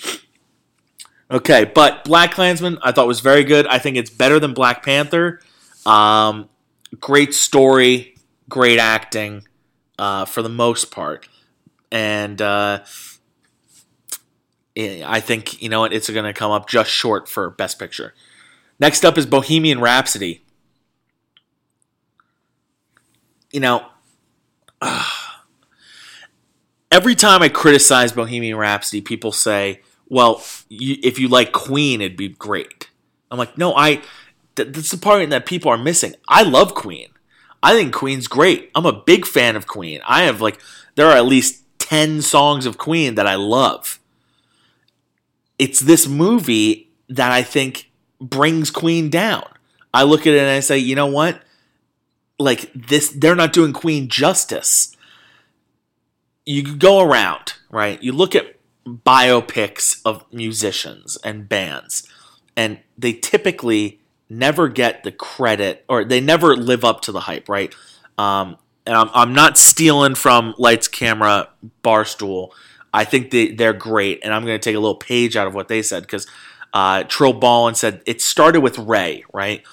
[1.30, 3.68] Okay, but Black Klansman I thought was very good.
[3.68, 5.40] I think it's better than Black Panther.
[5.86, 6.50] Um,
[7.00, 8.16] great story,
[8.50, 9.48] great acting
[10.00, 11.30] uh, for the most part,
[11.92, 12.84] and uh,
[14.78, 18.14] I think you know what it's going to come up just short for Best Picture.
[18.80, 20.44] Next up is Bohemian Rhapsody.
[23.52, 23.88] You know.
[24.80, 25.10] Uh,
[26.92, 32.18] every time I criticize Bohemian Rhapsody, people say, "Well, you, if you like Queen, it'd
[32.18, 32.90] be great."
[33.32, 34.02] I'm like, no, I.
[34.56, 36.16] Th- that's the part that people are missing.
[36.28, 37.10] I love Queen.
[37.62, 38.72] I think Queen's great.
[38.76, 40.02] I'm a big fan of Queen.
[40.08, 40.60] I have like
[40.96, 44.00] there are at least ten songs of Queen that I love.
[45.60, 47.90] It's this movie that I think
[48.20, 49.48] brings Queen down.
[49.94, 51.42] I look at it and I say, you know what?
[52.40, 54.96] Like this, they're not doing Queen justice
[56.48, 58.02] you go around, right?
[58.02, 62.08] You look at biopics of musicians and bands,
[62.56, 67.50] and they typically never get the credit or they never live up to the hype,
[67.50, 67.76] right?
[68.18, 71.50] Um, and I'm, I'm not stealing from Lights Camera
[71.84, 72.52] Barstool.
[72.94, 75.54] I think they, they're great, and I'm going to take a little page out of
[75.54, 76.28] what they said because
[76.74, 79.64] uh, Trill Ballin said it started with Ray, right?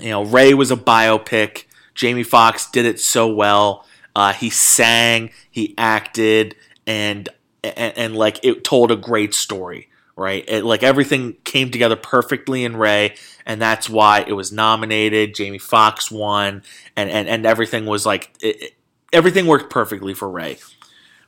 [0.00, 1.64] You know, Ray was a biopic.
[1.94, 3.84] Jamie Foxx did it so well.
[4.14, 7.28] Uh, he sang, he acted, and,
[7.62, 10.44] and and like it told a great story, right?
[10.48, 13.14] It, like everything came together perfectly in Ray,
[13.46, 15.34] and that's why it was nominated.
[15.34, 16.62] Jamie Foxx won,
[16.96, 18.74] and and and everything was like it,
[19.12, 20.58] everything worked perfectly for Ray.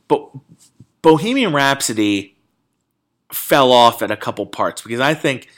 [0.09, 0.29] But
[1.03, 2.37] Bohemian Rhapsody
[3.33, 5.49] fell off at a couple parts because I think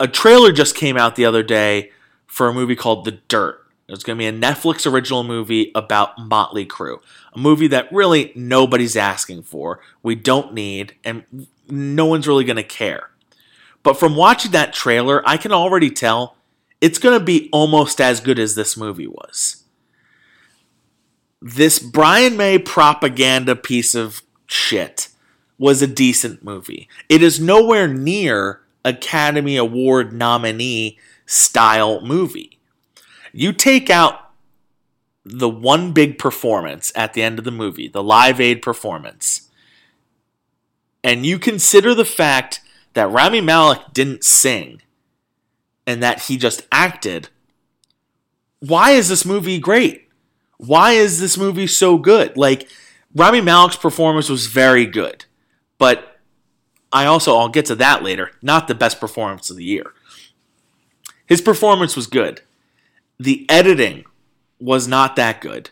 [0.00, 1.90] a trailer just came out the other day
[2.26, 3.64] for a movie called The Dirt.
[3.88, 7.00] It's going to be a Netflix original movie about Motley Crue,
[7.32, 12.56] a movie that really nobody's asking for, we don't need, and no one's really going
[12.56, 13.10] to care.
[13.82, 16.36] But from watching that trailer, I can already tell
[16.80, 19.64] it's going to be almost as good as this movie was.
[21.40, 25.08] This Brian May propaganda piece of shit
[25.58, 26.88] was a decent movie.
[27.08, 32.58] It is nowhere near Academy Award nominee style movie.
[33.32, 34.30] You take out
[35.24, 39.50] the one big performance at the end of the movie, the Live Aid performance,
[41.04, 42.60] and you consider the fact
[42.94, 44.82] that Rami Malek didn't sing
[45.86, 47.28] and that he just acted,
[48.60, 50.08] why is this movie great?
[50.56, 52.36] Why is this movie so good?
[52.36, 52.68] Like,
[53.14, 55.24] Rami Malek's performance was very good,
[55.78, 56.20] but
[56.92, 59.92] I also, I'll get to that later, not the best performance of the year.
[61.26, 62.42] His performance was good.
[63.18, 64.04] The editing
[64.58, 65.70] was not that good.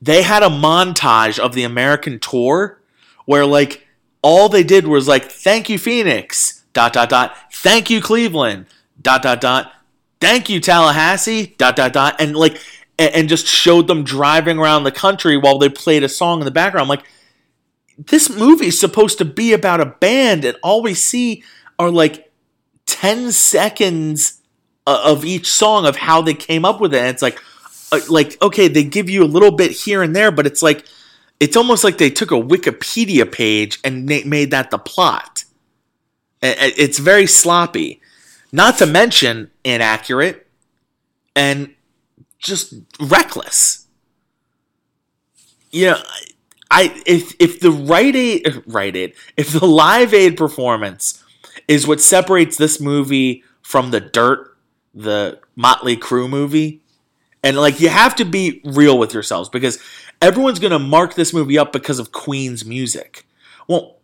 [0.00, 2.80] They had a montage of the American tour
[3.24, 3.86] where, like,
[4.22, 8.66] all they did was, like, thank you, Phoenix, dot, dot, dot, thank you, Cleveland,
[9.00, 9.72] dot, dot, dot,
[10.20, 12.58] thank you, Tallahassee, dot, dot, dot, and, like,
[12.98, 16.44] and, and just showed them driving around the country while they played a song in
[16.44, 16.88] the background.
[16.88, 17.04] like,
[17.96, 21.42] this movie is supposed to be about a band, and all we see
[21.78, 22.30] are like
[22.86, 24.40] 10 seconds
[24.86, 26.98] of each song of how they came up with it.
[26.98, 27.40] And it's like,
[27.92, 30.84] uh, like okay, they give you a little bit here and there, but it's like,
[31.40, 35.44] it's almost like they took a Wikipedia page and made that the plot.
[36.40, 38.00] It's very sloppy,
[38.52, 40.46] not to mention inaccurate
[41.34, 41.74] and
[42.38, 43.86] just reckless.
[45.70, 46.02] You know,
[46.70, 51.22] I if if the right aid right aid if the live aid performance
[51.66, 54.56] is what separates this movie from the dirt
[54.94, 56.82] the motley crue movie
[57.42, 59.78] and like you have to be real with yourselves because
[60.20, 63.26] everyone's to mark this movie up because of queen's music
[63.66, 63.98] well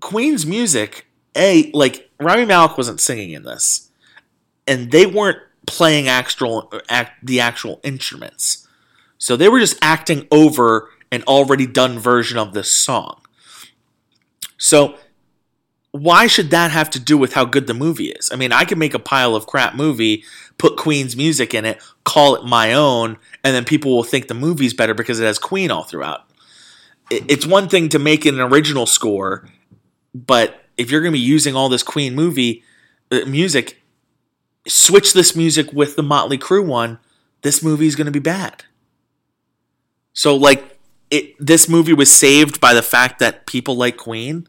[0.00, 3.90] queen's music a like rami malek wasn't singing in this
[4.66, 8.64] and they weren't playing actual act, the actual instruments
[9.24, 13.22] so they were just acting over an already done version of this song.
[14.58, 14.96] So,
[15.92, 18.30] why should that have to do with how good the movie is?
[18.30, 20.24] I mean, I could make a pile of crap movie,
[20.58, 24.34] put Queen's music in it, call it my own, and then people will think the
[24.34, 26.28] movie's better because it has Queen all throughout.
[27.10, 29.48] It's one thing to make an original score,
[30.14, 32.62] but if you're going to be using all this Queen movie
[33.10, 33.80] uh, music,
[34.66, 36.98] switch this music with the Motley Crue one,
[37.42, 38.64] this movie is going to be bad.
[40.12, 40.78] So, like,
[41.10, 44.48] it, this movie was saved by the fact that people like Queen.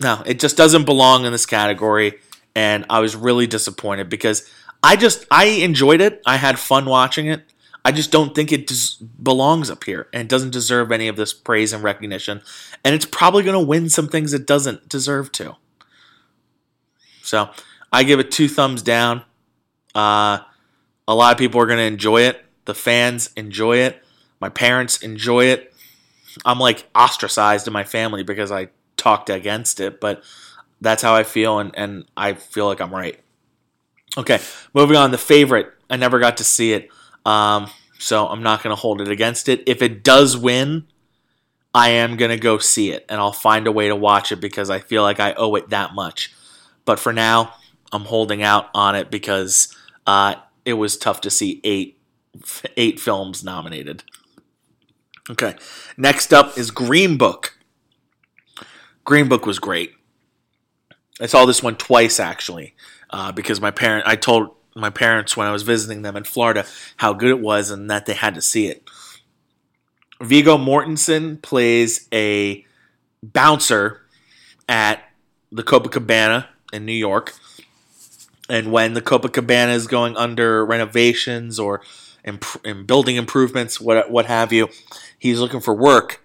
[0.00, 2.14] No, it just doesn't belong in this category,
[2.54, 4.48] and I was really disappointed because
[4.82, 6.20] I just I enjoyed it.
[6.26, 7.44] I had fun watching it.
[7.84, 11.32] I just don't think it des- belongs up here and doesn't deserve any of this
[11.32, 12.42] praise and recognition.
[12.84, 15.56] And it's probably going to win some things it doesn't deserve to.
[17.22, 17.50] So
[17.92, 19.22] I give it two thumbs down.
[19.94, 20.38] Uh,
[21.06, 22.42] a lot of people are going to enjoy it.
[22.64, 24.02] The fans enjoy it.
[24.40, 25.72] My parents enjoy it.
[26.44, 30.22] I'm like ostracized in my family because I talked against it, but
[30.80, 33.20] that's how I feel, and, and I feel like I'm right.
[34.16, 34.40] Okay,
[34.74, 35.10] moving on.
[35.10, 36.88] The favorite, I never got to see it,
[37.24, 39.62] um, so I'm not going to hold it against it.
[39.66, 40.86] If it does win,
[41.74, 44.40] I am going to go see it, and I'll find a way to watch it
[44.40, 46.32] because I feel like I owe it that much.
[46.84, 47.54] But for now,
[47.92, 49.76] I'm holding out on it because
[50.06, 51.98] uh, it was tough to see eight
[52.76, 54.04] eight films nominated.
[55.30, 55.54] Okay.
[55.96, 57.58] Next up is Green Book.
[59.04, 59.92] Green Book was great.
[61.20, 62.74] I saw this one twice actually,
[63.10, 66.64] uh, because my parent I told my parents when I was visiting them in Florida
[66.96, 68.88] how good it was and that they had to see it.
[70.20, 72.64] Viggo Mortensen plays a
[73.22, 74.02] bouncer
[74.68, 75.02] at
[75.50, 77.34] the Copacabana in New York.
[78.52, 81.80] And when the Copacabana is going under renovations or
[82.84, 84.68] building improvements, what what have you,
[85.18, 86.22] he's looking for work,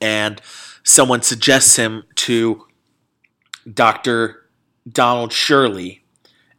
[0.00, 0.40] and
[0.84, 2.68] someone suggests him to
[3.68, 4.46] Dr.
[4.88, 6.04] Donald Shirley,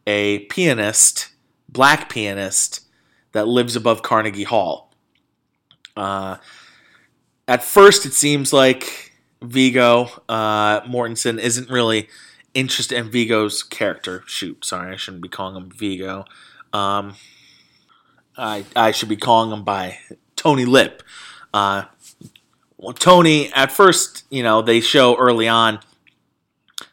[0.06, 1.30] a pianist,
[1.70, 2.82] black pianist
[3.32, 4.92] that lives above Carnegie Hall.
[5.96, 6.36] Uh,
[7.48, 12.10] at first, it seems like Viggo uh, Mortensen isn't really
[12.54, 14.22] interested in Viggo's character.
[14.26, 16.24] Shoot, sorry, I shouldn't be calling him Vigo.
[16.72, 17.14] Um,
[18.36, 19.98] I I should be calling him by
[20.36, 21.02] Tony Lip.
[21.52, 21.84] Uh,
[22.76, 25.80] well, Tony, at first, you know, they show early on.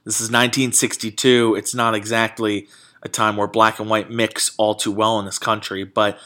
[0.04, 1.56] This is 1962.
[1.58, 2.68] It's not exactly
[3.04, 6.18] a time where black and white mix all too well in this country, but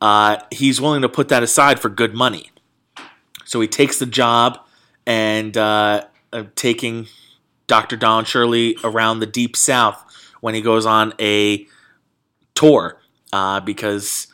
[0.00, 2.50] uh, he's willing to put that aside for good money.
[3.44, 4.60] So he takes the job
[5.06, 6.04] and uh,
[6.54, 7.08] taking
[7.70, 7.96] Dr.
[7.96, 10.04] Don Shirley around the deep south
[10.40, 11.68] when he goes on a
[12.52, 13.00] tour
[13.32, 14.26] uh, because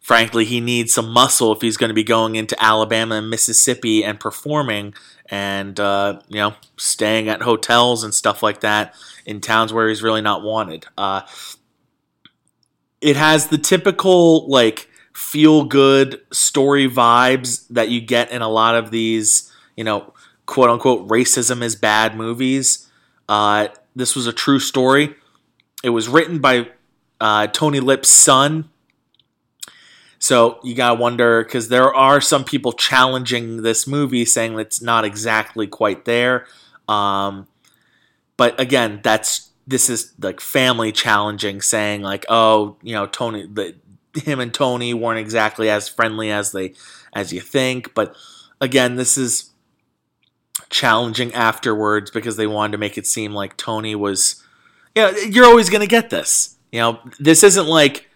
[0.00, 4.02] frankly, he needs some muscle if he's going to be going into Alabama and Mississippi
[4.02, 4.94] and performing
[5.26, 8.94] and, uh, you know, staying at hotels and stuff like that
[9.26, 10.86] in towns where he's really not wanted.
[10.96, 11.20] Uh,
[13.02, 18.74] it has the typical, like, feel good story vibes that you get in a lot
[18.74, 20.14] of these, you know,
[20.50, 22.90] quote unquote racism is bad movies.
[23.28, 25.14] Uh, this was a true story.
[25.84, 26.68] It was written by
[27.20, 28.68] uh, Tony Lip's son,
[30.18, 35.04] so you gotta wonder because there are some people challenging this movie, saying it's not
[35.04, 36.46] exactly quite there.
[36.88, 37.46] Um,
[38.36, 43.76] but again, that's this is like family challenging, saying like, oh, you know, Tony, the,
[44.14, 46.74] him and Tony weren't exactly as friendly as they
[47.12, 47.94] as you think.
[47.94, 48.16] But
[48.60, 49.49] again, this is
[50.70, 54.42] challenging afterwards because they wanted to make it seem like Tony was.
[54.94, 56.56] You know, you're always gonna get this.
[56.72, 58.08] You know, this isn't like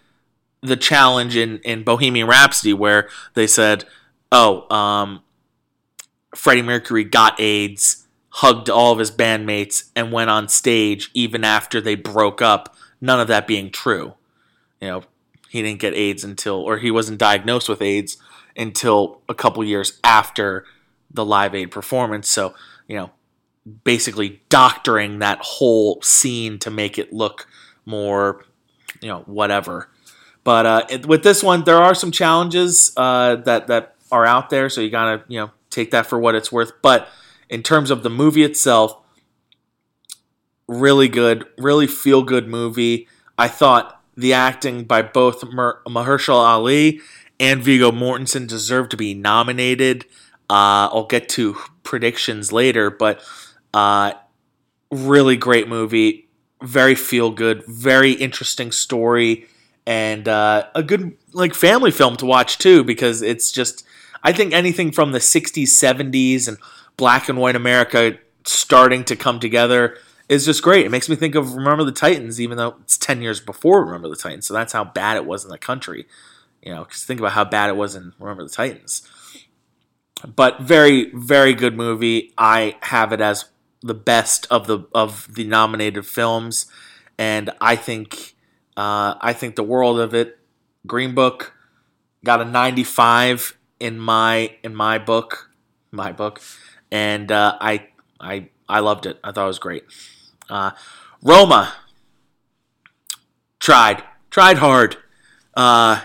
[0.61, 3.85] the challenge in, in Bohemian Rhapsody where they said,
[4.31, 5.21] oh, um,
[6.33, 11.79] Freddie Mercury got AIDS, hugged all of his bandmates, and went on stage even after
[11.79, 12.75] they broke up.
[12.99, 14.15] None of that being true.
[14.81, 15.03] You know,
[15.49, 18.17] he didn't get AIDS until, or he wasn't diagnosed with AIDS
[18.57, 20.65] until a couple years after
[21.11, 22.29] the Live Aid performance.
[22.29, 22.53] So,
[22.87, 23.11] you know,
[23.83, 27.47] basically doctoring that whole scene to make it look
[27.85, 28.45] more,
[29.01, 29.89] you know, whatever.
[30.43, 34.69] But uh, with this one, there are some challenges uh, that that are out there,
[34.69, 36.71] so you gotta you know take that for what it's worth.
[36.83, 37.09] But
[37.49, 38.95] in terms of the movie itself,
[40.67, 43.07] really good, really feel good movie.
[43.37, 47.01] I thought the acting by both Mer- Mahershala Ali
[47.39, 50.05] and Viggo Mortensen deserved to be nominated.
[50.49, 53.23] Uh, I'll get to predictions later, but
[53.73, 54.13] uh,
[54.91, 56.27] really great movie,
[56.61, 59.47] very feel good, very interesting story
[59.87, 63.85] and uh, a good like family film to watch too because it's just
[64.23, 66.57] I think anything from the 60s, 70s, and
[66.97, 70.85] black and white America starting to come together is just great.
[70.85, 74.09] It makes me think of Remember the Titans, even though it's 10 years before Remember
[74.09, 74.47] the Titans.
[74.47, 76.07] So that's how bad it was in the country.
[76.63, 79.07] You know, because think about how bad it was in Remember the Titans.
[80.23, 82.33] But very, very good movie.
[82.37, 83.45] I have it as
[83.81, 86.65] the best of the of the nominated films,
[87.17, 88.35] and I think
[88.77, 90.39] uh, I think the world of it.
[90.87, 91.53] Green Book
[92.23, 95.51] got a 95 in my in my book,
[95.91, 96.41] my book,
[96.91, 97.87] and uh, I
[98.19, 99.19] I I loved it.
[99.23, 99.83] I thought it was great.
[100.49, 100.71] Uh,
[101.21, 101.73] Roma
[103.59, 104.97] tried tried hard,
[105.55, 106.01] uh,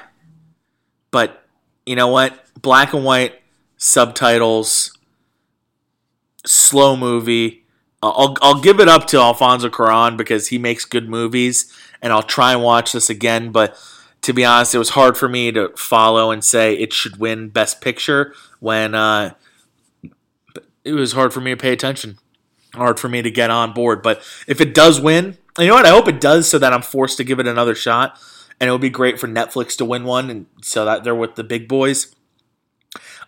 [1.11, 1.45] but
[1.87, 2.45] you know what?
[2.61, 3.40] Black and white
[3.81, 4.97] subtitles,
[6.47, 7.65] slow movie.
[8.03, 12.23] I'll I'll give it up to Alfonso Cuarón because he makes good movies and I'll
[12.23, 13.51] try and watch this again.
[13.51, 13.77] But
[14.23, 17.49] to be honest, it was hard for me to follow and say it should win
[17.49, 19.35] Best Picture when uh,
[20.85, 22.19] it was hard for me to pay attention,
[22.75, 24.03] hard for me to get on board.
[24.03, 25.87] But if it does win, you know what?
[25.87, 28.19] I hope it does so that I'm forced to give it another shot.
[28.61, 31.37] And it would be great for Netflix to win one, and so that they're with
[31.37, 32.15] the big boys.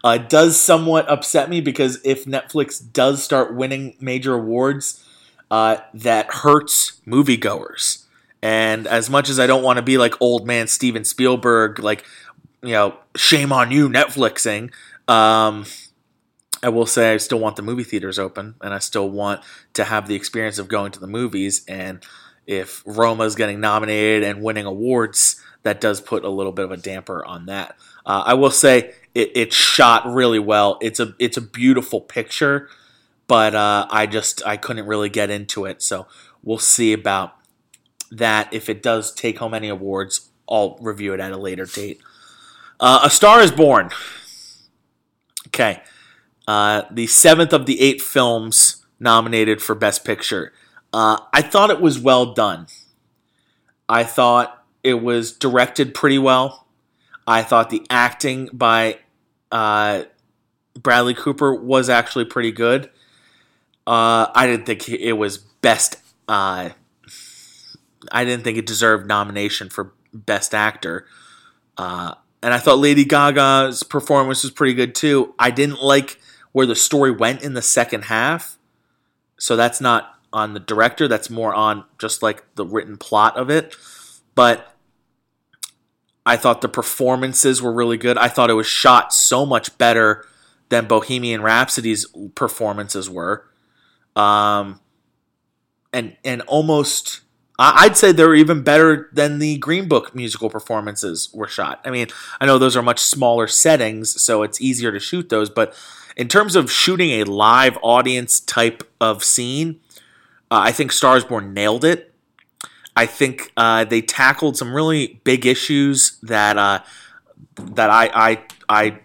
[0.04, 5.04] Uh, does somewhat upset me because if Netflix does start winning major awards,
[5.50, 8.04] uh, that hurts moviegoers.
[8.42, 12.04] And as much as I don't want to be like old man Steven Spielberg, like,
[12.62, 14.72] you know, shame on you, Netflixing,
[15.08, 15.66] um,
[16.62, 19.42] I will say I still want the movie theaters open and I still want
[19.74, 21.64] to have the experience of going to the movies.
[21.68, 22.02] And
[22.46, 26.72] if Roma is getting nominated and winning awards, that does put a little bit of
[26.72, 27.76] a damper on that.
[28.06, 30.78] Uh, I will say it, it's shot really well.
[30.80, 32.68] It's a it's a beautiful picture,
[33.26, 35.82] but uh, I just I couldn't really get into it.
[35.82, 36.06] So
[36.42, 37.34] we'll see about
[38.10, 42.00] that if it does take home any awards, I'll review it at a later date.
[42.78, 43.90] Uh, a Star is Born.
[45.48, 45.82] Okay.
[46.48, 50.52] Uh, the seventh of the eight films nominated for Best Picture.
[50.92, 52.66] Uh, I thought it was well done.
[53.88, 56.61] I thought it was directed pretty well.
[57.26, 58.98] I thought the acting by
[59.50, 60.04] uh,
[60.74, 62.90] Bradley Cooper was actually pretty good.
[63.86, 65.96] Uh, I didn't think it was best.
[66.28, 66.70] Uh,
[68.10, 71.06] I didn't think it deserved nomination for best actor.
[71.76, 75.34] Uh, and I thought Lady Gaga's performance was pretty good too.
[75.38, 76.20] I didn't like
[76.52, 78.58] where the story went in the second half,
[79.38, 81.08] so that's not on the director.
[81.08, 83.76] That's more on just like the written plot of it.
[84.34, 84.74] But
[86.24, 88.16] I thought the performances were really good.
[88.16, 90.24] I thought it was shot so much better
[90.68, 93.44] than Bohemian Rhapsody's performances were.
[94.14, 94.80] Um,
[95.92, 97.22] and and almost
[97.58, 101.80] I'd say they're even better than the Green Book musical performances were shot.
[101.84, 102.08] I mean,
[102.40, 105.74] I know those are much smaller settings, so it's easier to shoot those, but
[106.16, 109.80] in terms of shooting a live audience type of scene,
[110.50, 112.11] uh, I think Stars Born nailed it.
[112.94, 116.80] I think uh, they tackled some really big issues that uh,
[117.56, 119.00] that I I I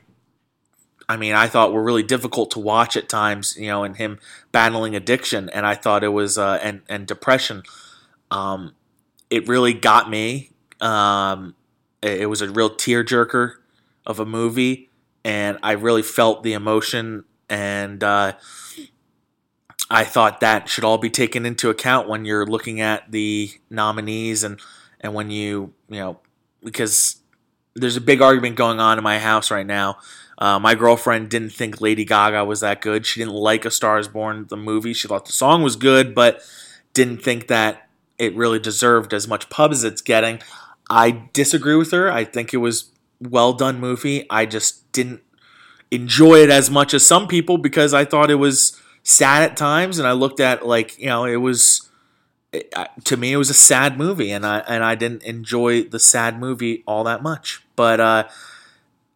[1.10, 4.20] I mean, I thought were really difficult to watch at times, you know, and him
[4.52, 7.64] battling addiction, and I thought it was uh, and and depression.
[8.30, 8.76] Um,
[9.30, 10.52] it really got me.
[10.82, 11.56] Um,
[12.02, 13.54] it, it was a real tearjerker
[14.06, 14.90] of a movie,
[15.24, 18.34] and I really felt the emotion, and uh,
[19.90, 24.44] I thought that should all be taken into account when you're looking at the nominees
[24.44, 24.60] and
[25.00, 26.20] and when you you know
[26.64, 27.18] because
[27.76, 29.98] there's a big argument going on in my house right now
[30.38, 33.06] uh, my girlfriend didn't think Lady Gaga was that good.
[33.06, 34.94] She didn't like A Star Is Born, the movie.
[34.94, 36.42] She thought the song was good, but
[36.94, 40.40] didn't think that it really deserved as much pub as it's getting.
[40.90, 42.12] I disagree with her.
[42.12, 44.28] I think it was well done movie.
[44.30, 45.22] I just didn't
[45.90, 50.00] enjoy it as much as some people because I thought it was sad at times,
[50.00, 51.90] and I looked at like you know it was
[53.04, 56.40] to me it was a sad movie, and I and I didn't enjoy the sad
[56.40, 57.64] movie all that much.
[57.76, 58.28] But uh,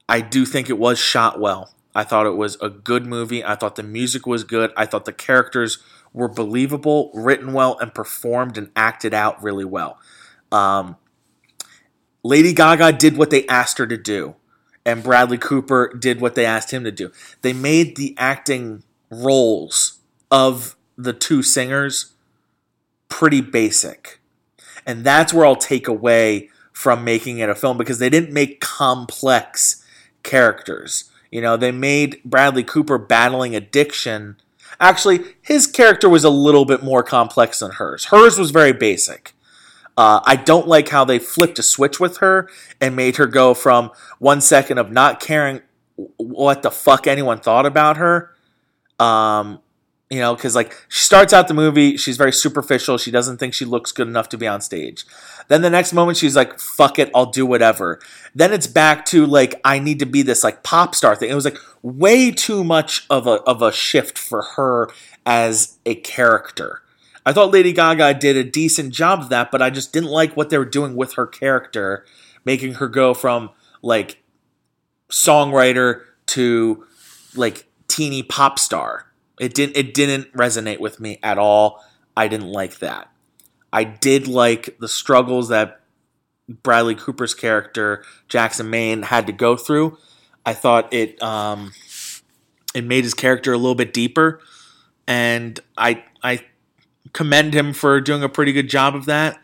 [0.10, 1.74] I do think it was shot well.
[1.94, 3.44] I thought it was a good movie.
[3.44, 4.72] I thought the music was good.
[4.78, 5.80] I thought the characters
[6.14, 10.00] were believable, written well, and performed and acted out really well.
[10.52, 10.96] Um,
[12.24, 14.36] Lady Gaga did what they asked her to do,
[14.86, 17.12] and Bradley Cooper did what they asked him to do.
[17.42, 19.99] They made the acting roles
[20.32, 22.14] of the two singers
[23.09, 24.20] pretty basic.
[24.86, 28.62] And that's where I'll take away from making it a film because they didn't make
[28.62, 29.86] complex
[30.24, 31.12] characters.
[31.30, 34.38] You know, they made Bradley Cooper battling addiction.
[34.80, 38.05] Actually, his character was a little bit more complex than hers.
[38.05, 39.34] Hers was very basic.
[39.97, 42.49] Uh, I don't like how they flipped a switch with her
[42.80, 45.62] and made her go from one second of not caring
[46.18, 48.31] what the fuck anyone thought about her
[49.02, 49.60] um,
[50.12, 52.97] you know, because like she starts out the movie, she's very superficial.
[52.97, 55.06] She doesn't think she looks good enough to be on stage.
[55.47, 57.99] Then the next moment, she's like, "Fuck it, I'll do whatever."
[58.36, 61.30] Then it's back to like, I need to be this like pop star thing.
[61.30, 64.89] It was like way too much of a of a shift for her
[65.26, 66.82] as a character.
[67.26, 70.36] I thought Lady Gaga did a decent job of that, but I just didn't like
[70.36, 72.06] what they were doing with her character,
[72.43, 74.22] making her go from like
[75.10, 76.86] songwriter to
[77.36, 79.12] like teeny pop star
[79.42, 81.84] it didn't it didn't resonate with me at all.
[82.16, 83.10] I didn't like that.
[83.74, 85.82] I did like the struggles that
[86.48, 89.98] Bradley Cooper's character Jackson Maine had to go through.
[90.46, 91.74] I thought it um,
[92.76, 94.42] it made his character a little bit deeper,
[95.08, 96.46] and I I
[97.12, 99.42] commend him for doing a pretty good job of that.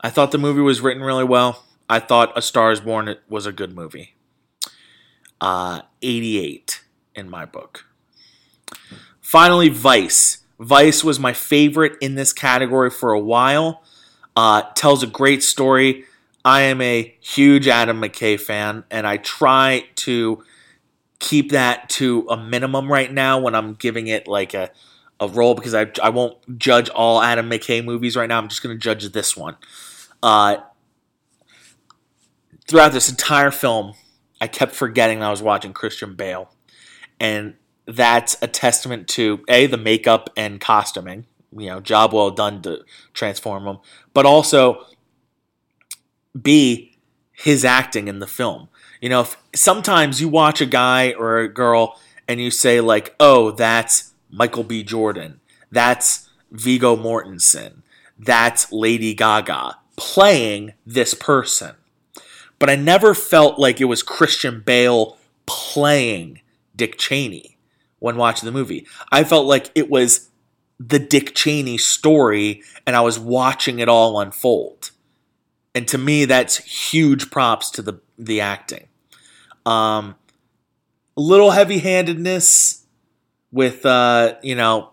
[0.00, 1.64] I thought the movie was written really well.
[1.88, 4.14] I thought A Star Is Born was a good movie.
[5.40, 6.84] Uh, 88
[7.16, 7.89] in my book.
[9.20, 10.38] Finally, Vice.
[10.58, 13.82] Vice was my favorite in this category for a while.
[14.36, 16.04] Uh, tells a great story.
[16.44, 20.42] I am a huge Adam McKay fan, and I try to
[21.18, 24.70] keep that to a minimum right now when I'm giving it like a,
[25.20, 28.38] a role because I, I won't judge all Adam McKay movies right now.
[28.38, 29.56] I'm just going to judge this one.
[30.22, 30.56] Uh,
[32.66, 33.92] throughout this entire film,
[34.40, 36.50] I kept forgetting I was watching Christian Bale.
[37.18, 37.54] And
[37.90, 41.26] that's a testament to a the makeup and costuming.
[41.56, 43.78] You know, job well done to transform him,
[44.14, 44.86] but also
[46.40, 46.96] b
[47.32, 48.68] his acting in the film.
[49.00, 53.14] You know, if, sometimes you watch a guy or a girl and you say like,
[53.18, 54.84] "Oh, that's Michael B.
[54.84, 55.40] Jordan.
[55.72, 57.82] That's Viggo Mortensen.
[58.16, 61.74] That's Lady Gaga playing this person."
[62.60, 65.16] But I never felt like it was Christian Bale
[65.46, 66.42] playing
[66.76, 67.49] Dick Cheney
[68.00, 68.86] when watching the movie.
[69.12, 70.28] I felt like it was
[70.78, 74.90] the Dick Cheney story and I was watching it all unfold.
[75.74, 78.88] And to me, that's huge props to the, the acting.
[79.64, 80.16] Um,
[81.16, 82.80] a little heavy-handedness
[83.52, 84.90] with uh, you know,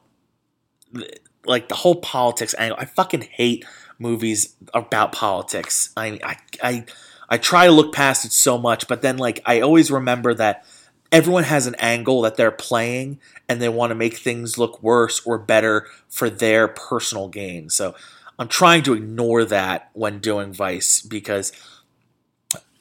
[1.46, 2.78] like the whole politics angle.
[2.80, 3.66] I fucking hate
[4.00, 5.92] movies about politics.
[5.96, 6.86] I I I
[7.30, 10.66] I try to look past it so much, but then like I always remember that
[11.12, 15.26] everyone has an angle that they're playing and they want to make things look worse
[15.26, 17.70] or better for their personal gain.
[17.70, 17.96] So
[18.40, 21.52] I'm trying to ignore that when doing Vice because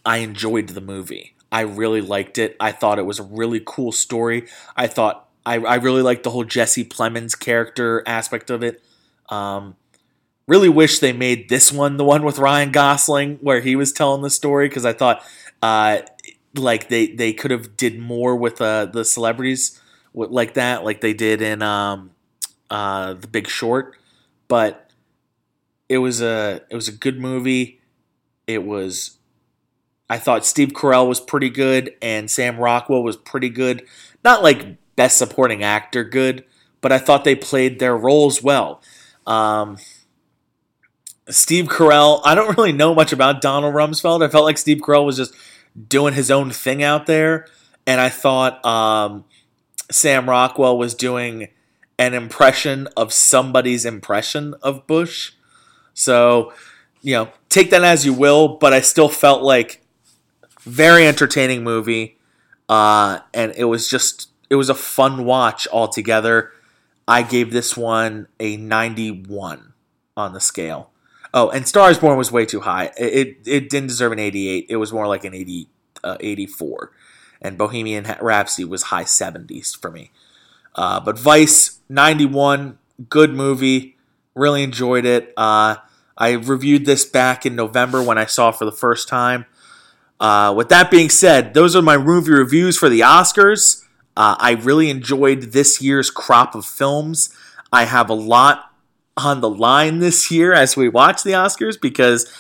[0.05, 1.35] I enjoyed the movie.
[1.51, 2.57] I really liked it.
[2.61, 4.47] I thought it was a really cool story.
[4.77, 8.83] I thought I, I really liked the whole Jesse Plemons character aspect of it.
[9.29, 9.77] Um,
[10.49, 14.23] really wish they made this one the one with Ryan Gosling where he was telling
[14.23, 15.23] the story because I thought
[15.63, 15.99] uh,
[16.59, 19.81] like they they could have did more with uh, the celebrities
[20.15, 22.11] like that like they did in um,
[22.71, 23.97] uh, the Big Short,
[24.49, 24.91] but
[25.89, 27.81] it was a it was a good movie.
[28.47, 29.19] It was
[30.09, 33.85] I thought Steve Carell was pretty good and Sam Rockwell was pretty good.
[34.25, 36.45] Not like best supporting actor good,
[36.81, 38.81] but I thought they played their roles well.
[39.27, 39.79] Um,
[41.29, 44.25] Steve Carell, I don't really know much about Donald Rumsfeld.
[44.25, 45.35] I felt like Steve Carell was just
[45.89, 47.47] doing his own thing out there.
[47.87, 49.25] And I thought um,
[49.91, 51.49] Sam Rockwell was doing
[51.99, 55.33] an impression of somebody's impression of Bush.
[55.95, 56.53] So,
[57.01, 59.83] you know, take that as you will, but I still felt like
[60.61, 62.19] very entertaining movie.
[62.69, 66.53] Uh, and it was just, it was a fun watch altogether.
[67.09, 69.73] I gave this one a 91
[70.17, 70.91] on the scale.
[71.37, 72.93] Oh, and Stars Born was way too high.
[72.97, 74.67] It it didn't deserve an 88.
[74.71, 75.69] It was more like an 80,
[76.03, 76.93] uh, 84.
[77.43, 80.13] And Bohemian Rhapsody was high 70s for me.
[80.75, 82.79] Uh, but Vice 91,
[83.11, 83.99] good movie.
[84.35, 85.35] Really enjoyed it.
[85.37, 85.77] Uh,
[86.17, 89.45] I reviewed this back in November when I saw it for the first time.
[90.19, 93.85] Uh, with that being said, those are my movie reviews for the Oscars.
[94.17, 97.29] Uh, I really enjoyed this year's crop of films.
[97.71, 98.73] I have a lot
[99.17, 102.31] on the line this year as we watch the Oscars because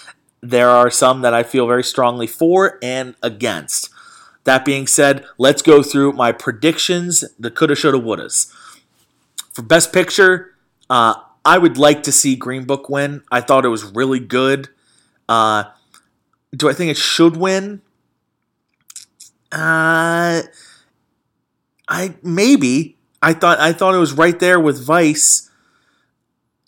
[0.42, 3.90] there are some that I feel very strongly for and against.
[4.44, 8.52] That being said, let's go through my predictions, the coulda, shoulda, wouldas.
[9.52, 10.54] For Best Picture,
[10.88, 11.14] uh,
[11.44, 13.22] I would like to see Green Book win.
[13.30, 14.68] I thought it was really good.
[15.28, 15.64] Uh,
[16.54, 17.80] do I think it should win?
[19.50, 20.42] Uh,
[21.88, 22.96] I maybe.
[23.22, 25.45] I thought I thought it was right there with Vice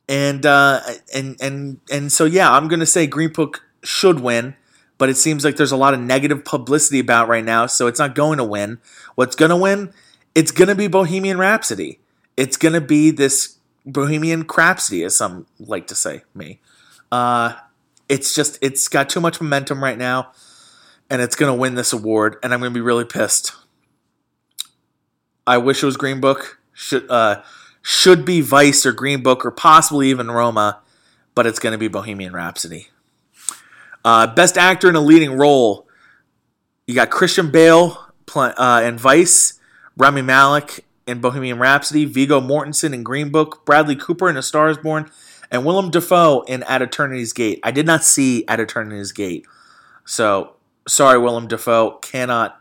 [0.09, 0.81] and uh,
[1.15, 4.57] and and and so yeah, I'm gonna say Green Book should win,
[4.97, 7.99] but it seems like there's a lot of negative publicity about right now, so it's
[7.99, 8.79] not going to win.
[9.15, 9.93] What's gonna win?
[10.35, 12.01] It's gonna be Bohemian Rhapsody.
[12.37, 16.23] It's gonna be this Bohemian Crapsody, as some like to say.
[16.35, 16.61] Me,
[17.13, 17.55] uh,
[18.09, 20.33] it's just it's got too much momentum right now,
[21.11, 23.53] and it's gonna win this award, and I'm gonna be really pissed.
[25.47, 26.61] I wish it was Green Book.
[26.73, 27.43] Should uh,
[27.83, 30.81] should be Vice or Green Book or possibly even Roma,
[31.35, 32.89] but it's going to be Bohemian Rhapsody.
[34.05, 35.87] Uh, best actor in a leading role.
[36.87, 39.61] You got Christian Bale uh, in Vice,
[39.97, 44.69] Rami Malek in Bohemian Rhapsody, Viggo Mortensen in Green Book, Bradley Cooper in A Star
[44.69, 45.11] Is Born,
[45.51, 47.61] and Willem Dafoe in At Eternity's Gate.
[47.63, 49.47] I did not see At Eternity's Gate,
[50.05, 50.55] so
[50.87, 52.61] sorry, Willem Dafoe cannot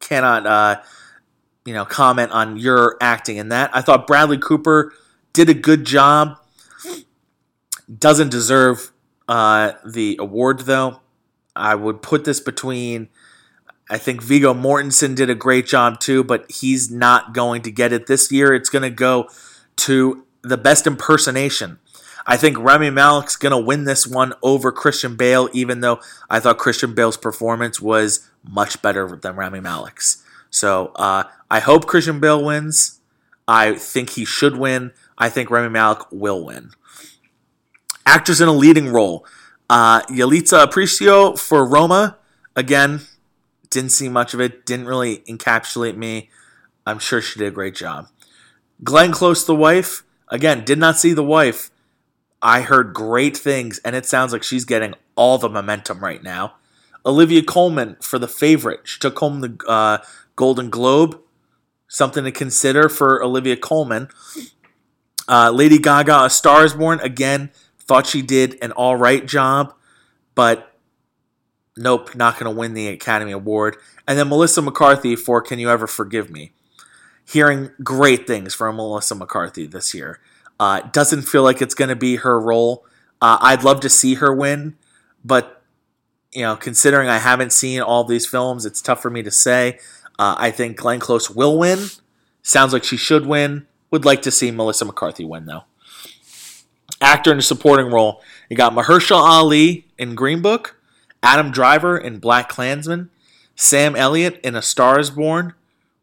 [0.00, 0.80] cannot uh,
[1.68, 3.70] you know, comment on your acting in that.
[3.74, 4.94] I thought Bradley Cooper
[5.34, 6.38] did a good job.
[7.94, 8.90] Doesn't deserve
[9.28, 11.00] uh, the award though.
[11.54, 13.10] I would put this between.
[13.90, 17.92] I think Viggo Mortensen did a great job too, but he's not going to get
[17.92, 18.54] it this year.
[18.54, 19.28] It's going to go
[19.76, 21.80] to the best impersonation.
[22.26, 26.00] I think Rami Malek's going to win this one over Christian Bale, even though
[26.30, 30.24] I thought Christian Bale's performance was much better than Rami Malek's.
[30.50, 33.00] So uh, I hope Christian Bale wins.
[33.46, 34.92] I think he should win.
[35.16, 36.70] I think Rami Malek will win.
[38.04, 39.26] Actors in a leading role.
[39.70, 42.16] Uh, Yalitza Aparicio for Roma.
[42.56, 43.02] Again,
[43.70, 44.64] didn't see much of it.
[44.66, 46.30] Didn't really encapsulate me.
[46.86, 48.08] I'm sure she did a great job.
[48.82, 50.04] Glenn Close, the wife.
[50.28, 51.70] Again, did not see the wife.
[52.40, 56.54] I heard great things, and it sounds like she's getting all the momentum right now.
[57.04, 58.80] Olivia Colman for the favorite.
[58.84, 59.98] She took home the uh,
[60.38, 61.20] Golden Globe.
[61.88, 64.08] Something to consider for Olivia Colman.
[65.28, 69.74] Uh, Lady Gaga, A Star is Born, again, thought she did an all right job,
[70.34, 70.78] but
[71.76, 73.76] nope, not going to win the Academy Award.
[74.06, 76.52] And then Melissa McCarthy for Can You Ever Forgive Me?
[77.26, 80.20] Hearing great things from Melissa McCarthy this year.
[80.60, 82.86] Uh, doesn't feel like it's going to be her role.
[83.20, 84.76] Uh, I'd love to see her win,
[85.24, 85.62] but
[86.32, 89.78] you know, considering I haven't seen all these films, it's tough for me to say.
[90.18, 91.86] Uh, I think Glenn Close will win.
[92.42, 93.66] Sounds like she should win.
[93.90, 95.64] Would like to see Melissa McCarthy win, though.
[97.00, 100.76] Actor in a supporting role, you got Mahershala Ali in Green Book,
[101.22, 103.08] Adam Driver in BlacKkKlansman,
[103.54, 105.54] Sam Elliott in A Star is Born,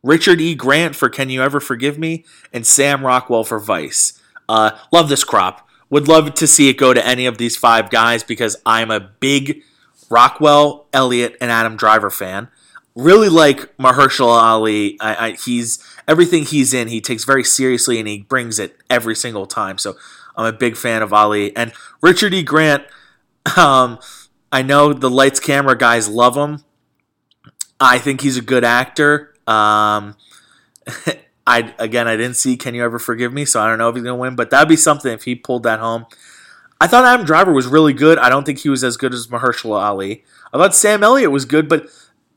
[0.04, 0.56] Richard E.
[0.56, 4.22] Grant for Can You Ever Forgive Me, and Sam Rockwell for Vice.
[4.48, 5.68] Uh, love this crop.
[5.90, 9.00] Would love to see it go to any of these five guys because I'm a
[9.00, 9.64] big
[10.10, 12.50] Rockwell, Elliott, and Adam Driver fan.
[12.96, 14.98] Really like Mahershala Ali.
[15.02, 16.88] I, I, he's everything he's in.
[16.88, 19.78] He takes very seriously and he brings it every single time.
[19.78, 19.96] So
[20.36, 22.44] I'm a big fan of Ali and Richard E.
[22.44, 22.84] Grant.
[23.58, 24.00] Um,
[24.52, 26.64] I know the lights camera guys love him.
[27.80, 29.36] I think he's a good actor.
[29.46, 30.16] Um,
[31.48, 33.96] I again, I didn't see Can You Ever Forgive Me, so I don't know if
[33.96, 36.08] he's gonna win, but that'd be something if he pulled that home.
[36.82, 38.18] I thought Adam Driver was really good.
[38.18, 40.24] I don't think he was as good as Mahershala Ali.
[40.52, 41.88] I thought Sam Elliott was good, but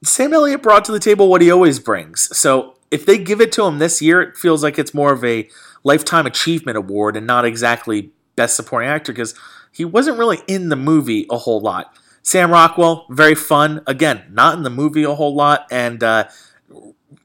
[0.03, 2.37] Sam Elliott brought to the table what he always brings.
[2.37, 5.25] So if they give it to him this year, it feels like it's more of
[5.25, 5.49] a
[5.85, 9.35] lifetime achievement award and not exactly best supporting actor because
[9.73, 11.95] he wasn't really in the movie a whole lot.
[12.23, 13.83] Sam Rockwell, very fun.
[13.87, 16.29] Again, not in the movie a whole lot and uh,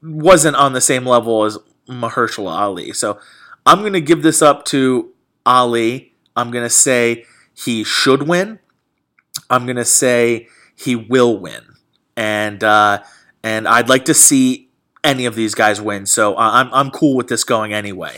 [0.02, 1.58] wasn't on the same level as
[1.88, 2.92] Mahershala Ali.
[2.92, 3.18] So
[3.66, 5.12] I'm going to give this up to
[5.44, 6.14] Ali.
[6.36, 8.58] I'm going to say he should win.
[9.50, 11.73] I'm going to say he will win.
[12.16, 13.02] And uh,
[13.42, 14.68] and I'd like to see
[15.04, 16.06] any of these guys win.
[16.06, 18.16] So uh, I'm I'm cool with this going anyway.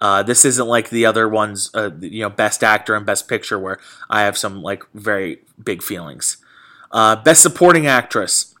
[0.00, 3.58] Uh, this isn't like the other ones, uh, you know, best actor and best picture,
[3.58, 3.78] where
[4.10, 6.38] I have some like very big feelings.
[6.90, 8.54] Uh, best supporting actress: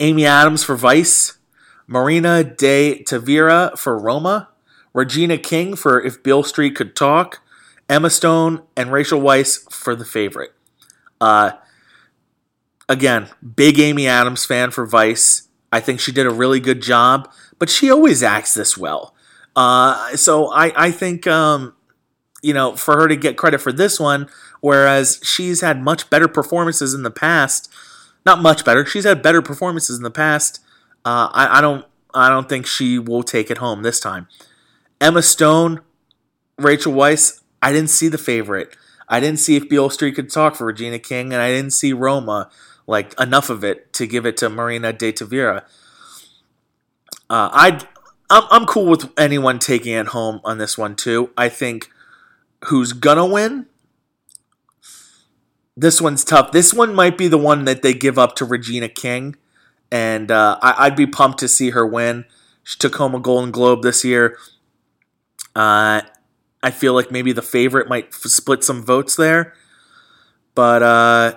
[0.00, 1.38] Amy Adams for Vice,
[1.86, 4.48] Marina de Tavira for Roma,
[4.92, 7.40] Regina King for If Beale Street Could Talk,
[7.88, 10.52] Emma Stone and Rachel Weisz for The Favorite.
[12.88, 15.48] Again, big Amy Adams fan for Vice.
[15.72, 19.14] I think she did a really good job, but she always acts this well.
[19.56, 21.74] Uh, so I, I think, um,
[22.42, 24.28] you know, for her to get credit for this one,
[24.60, 27.72] whereas she's had much better performances in the past,
[28.26, 30.60] not much better, she's had better performances in the past.
[31.04, 34.28] Uh, I, I don't, I don't think she will take it home this time.
[35.00, 35.80] Emma Stone,
[36.58, 38.76] Rachel Weisz, I didn't see the favorite.
[39.08, 41.92] I didn't see if Beale Street could talk for Regina King, and I didn't see
[41.92, 42.50] Roma
[42.86, 45.64] like enough of it to give it to Marina de Tavira.
[47.30, 47.84] Uh, I'd
[48.32, 51.30] I'm, I'm cool with anyone taking it home on this one too.
[51.36, 51.90] I think
[52.64, 53.66] who's gonna win.
[55.76, 56.52] This one's tough.
[56.52, 59.36] This one might be the one that they give up to Regina King,
[59.90, 62.24] and uh, I, would be pumped to see her win.
[62.62, 64.38] She took home a Golden Globe this year.
[65.54, 66.02] Uh,
[66.62, 69.54] I feel like maybe the favorite might f- split some votes there,
[70.54, 71.34] but uh,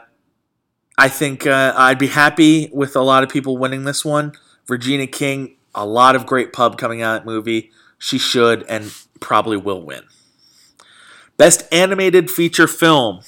[0.97, 4.33] I think uh, I'd be happy with a lot of people winning this one.
[4.67, 7.71] Regina King, a lot of great pub coming out movie.
[7.97, 10.03] She should and probably will win.
[11.37, 13.21] Best animated feature film.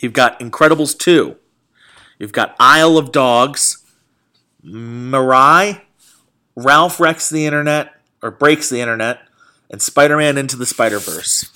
[0.00, 1.36] You've got Incredibles 2.
[2.18, 3.84] You've got Isle of Dogs.
[4.64, 5.82] Mirai.
[6.56, 9.20] Ralph Wrecks the Internet, or Breaks the Internet.
[9.70, 11.52] And Spider Man Into the Spider Verse.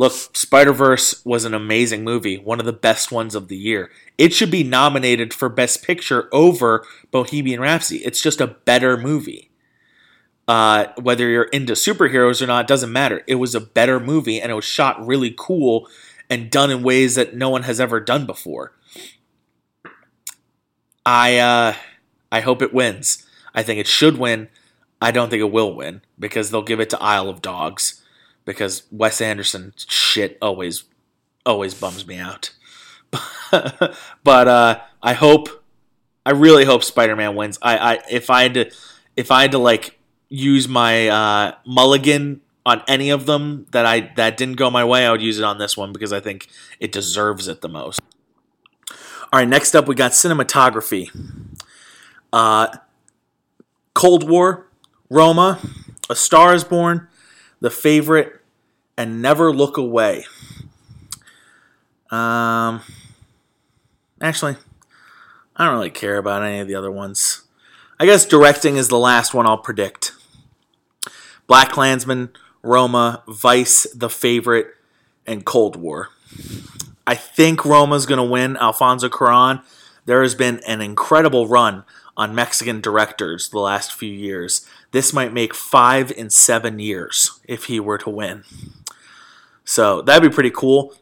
[0.00, 3.90] Look, Spider Verse was an amazing movie, one of the best ones of the year.
[4.16, 8.02] It should be nominated for Best Picture over Bohemian Rhapsody.
[8.02, 9.50] It's just a better movie.
[10.48, 13.22] Uh, whether you're into superheroes or not doesn't matter.
[13.26, 15.86] It was a better movie and it was shot really cool
[16.30, 18.72] and done in ways that no one has ever done before.
[21.04, 21.74] I uh,
[22.32, 23.26] I hope it wins.
[23.54, 24.48] I think it should win.
[24.98, 27.99] I don't think it will win because they'll give it to Isle of Dogs
[28.50, 30.84] because Wes Anderson shit always
[31.46, 32.52] always bums me out.
[33.50, 35.48] but uh, I hope,
[36.24, 37.58] I really hope Spider Man wins.
[37.62, 38.70] I, I if I had to,
[39.16, 39.98] if I had to like
[40.28, 45.06] use my uh, mulligan on any of them that I that didn't go my way,
[45.06, 46.48] I would use it on this one because I think
[46.78, 48.00] it deserves it the most.
[49.32, 51.08] All right, next up we got cinematography.
[52.32, 52.68] Uh,
[53.94, 54.68] Cold War,
[55.08, 55.60] Roma,
[56.08, 57.08] A Star is Born,
[57.60, 58.39] The Favorite,
[59.00, 60.26] and Never Look Away.
[62.10, 62.82] Um,
[64.20, 64.56] actually,
[65.56, 67.44] I don't really care about any of the other ones.
[67.98, 70.12] I guess directing is the last one I'll predict.
[71.48, 72.28] BlacKkKlansman,
[72.62, 74.66] Roma, Vice, The Favorite,
[75.26, 76.10] and Cold War.
[77.06, 78.58] I think Roma's going to win.
[78.58, 79.62] Alfonso Cuarón.
[80.04, 81.84] There has been an incredible run
[82.18, 84.66] on Mexican directors the last few years.
[84.92, 88.44] This might make five in seven years if he were to win.
[89.64, 90.94] So that'd be pretty cool.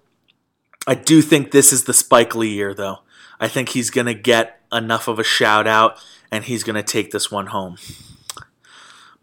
[0.87, 2.99] I do think this is the Spike Lee year, though.
[3.41, 5.99] I think he's going to get enough of a shout out,
[6.31, 7.77] and he's going to take this one home.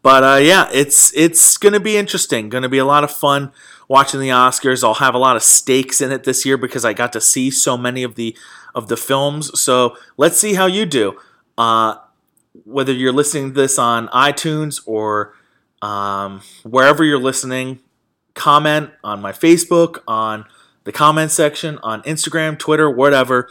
[0.02, 2.50] But uh, yeah, it's it's going to be interesting.
[2.50, 3.52] Going to be a lot of fun
[3.88, 4.84] watching the Oscars.
[4.84, 7.50] I'll have a lot of stakes in it this year because I got to see
[7.50, 8.38] so many of the
[8.76, 9.60] of the films.
[9.60, 11.18] So let's see how you do.
[11.58, 11.96] Uh,
[12.66, 15.34] whether you're listening to this on iTunes or
[15.82, 17.80] um, wherever you're listening,
[18.34, 20.46] comment on my Facebook, on
[20.84, 23.50] the comment section, on Instagram, Twitter, whatever.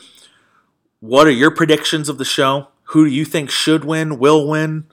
[1.00, 2.68] What are your predictions of the show?
[2.88, 4.86] Who do you think should win, will win?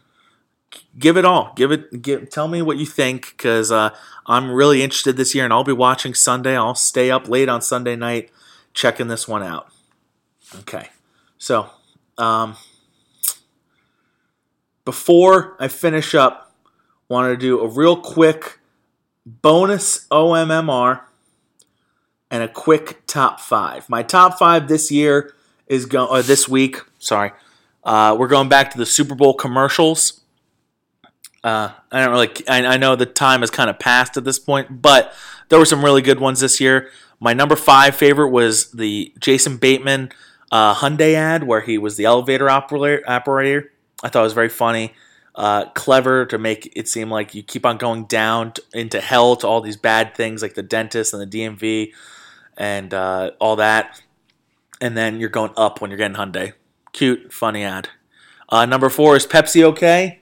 [0.98, 1.54] Give it all.
[1.56, 2.02] Give it.
[2.02, 2.30] Give.
[2.30, 3.90] Tell me what you think, because uh,
[4.26, 6.56] I'm really interested this year, and I'll be watching Sunday.
[6.56, 8.30] I'll stay up late on Sunday night
[8.74, 9.68] checking this one out.
[10.60, 10.90] Okay,
[11.38, 11.70] so
[12.18, 12.56] um,
[14.86, 16.54] before I finish up,
[17.10, 18.60] wanted to do a real quick
[19.26, 21.02] bonus OMMR
[22.30, 23.90] and a quick top five.
[23.90, 25.34] My top five this year
[25.68, 27.32] is going, this week, sorry,
[27.84, 30.22] uh, we're going back to the Super Bowl commercials.
[31.44, 34.40] Uh, I don't really, I, I know the time has kind of passed at this
[34.40, 35.14] point, but
[35.50, 36.90] there were some really good ones this year.
[37.20, 40.12] My number five favorite was the Jason Bateman
[40.52, 43.04] uh, Hyundai ad where he was the elevator operator.
[43.08, 43.72] operator.
[44.04, 44.94] I thought it was very funny,
[45.36, 49.36] uh, clever to make it seem like you keep on going down to, into hell
[49.38, 51.94] to all these bad things like the dentist and the DMV
[52.58, 54.02] and uh, all that,
[54.80, 56.54] and then you're going up when you're getting Hyundai.
[56.94, 57.90] Cute, funny ad.
[58.50, 60.20] Uh, number four is Pepsi OK.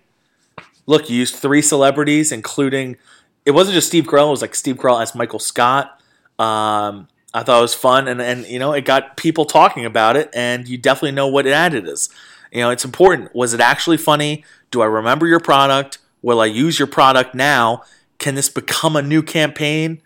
[0.86, 2.98] Look, you used three celebrities, including
[3.46, 4.28] it wasn't just Steve Carell.
[4.28, 6.00] It was like Steve Carell as Michael Scott.
[6.38, 10.16] Um, I thought it was fun, and and you know it got people talking about
[10.16, 12.10] it, and you definitely know what ad it is.
[12.52, 13.34] You know, it's important.
[13.36, 14.44] Was it actually funny?
[14.72, 16.00] Do I remember your product?
[16.22, 17.84] Will I use your product now?
[18.18, 20.02] Can this become a new campaign?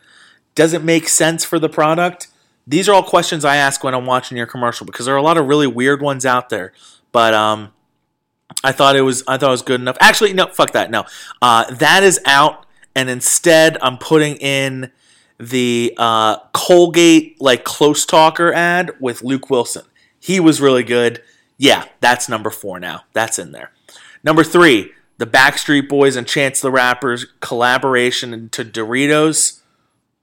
[0.56, 2.28] Does it make sense for the product?
[2.68, 5.24] These are all questions I ask when I'm watching your commercial because there are a
[5.24, 6.74] lot of really weird ones out there.
[7.12, 7.72] But um,
[8.64, 9.98] I thought it was I thought it was good enough.
[10.00, 10.92] Actually, no, fuck that.
[10.92, 11.06] No,
[11.42, 12.66] uh, that is out,
[12.96, 14.92] and instead I'm putting in
[15.40, 19.86] the uh, Colgate like close talker ad with Luke Wilson.
[20.20, 21.22] He was really good.
[21.58, 23.04] Yeah, that's number four now.
[23.14, 23.72] That's in there.
[24.24, 29.62] Number three, the Backstreet Boys and Chance the Rapper's collaboration into Doritos.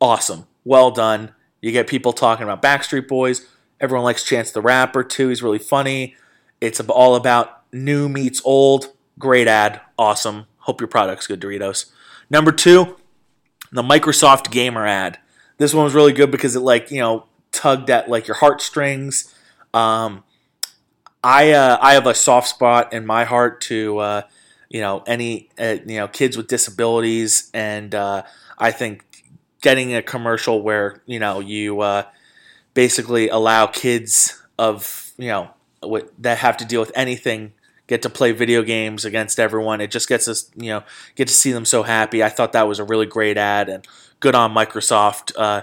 [0.00, 0.46] Awesome.
[0.64, 1.34] Well done.
[1.60, 3.46] You get people talking about Backstreet Boys.
[3.80, 5.28] Everyone likes Chance the Rapper too.
[5.28, 6.16] He's really funny.
[6.60, 8.92] It's all about new meets old.
[9.18, 9.80] Great ad.
[9.98, 10.46] Awesome.
[10.58, 11.90] Hope your product's good, Doritos.
[12.28, 12.96] Number two,
[13.72, 15.18] the Microsoft Gamer ad.
[15.58, 19.34] This one was really good because it like you know tugged at like your heartstrings.
[19.72, 20.24] Um,
[21.22, 24.22] I uh, I have a soft spot in my heart to uh,
[24.68, 28.22] you know any uh, you know kids with disabilities, and uh,
[28.58, 29.04] I think
[29.60, 32.04] getting a commercial where you know you uh,
[32.74, 35.50] basically allow kids of you know
[36.18, 37.52] that have to deal with anything
[37.90, 39.80] get to play video games against everyone.
[39.80, 40.84] It just gets us, you know,
[41.16, 42.22] get to see them so happy.
[42.22, 43.84] I thought that was a really great ad and
[44.20, 45.62] good on Microsoft uh,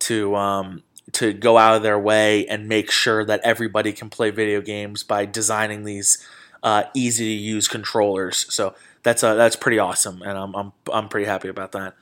[0.00, 0.82] to um,
[1.12, 5.02] to go out of their way and make sure that everybody can play video games
[5.02, 6.24] by designing these
[6.62, 8.52] uh, easy to use controllers.
[8.52, 11.94] So that's uh, that's pretty awesome, and I'm I'm I'm pretty happy about that.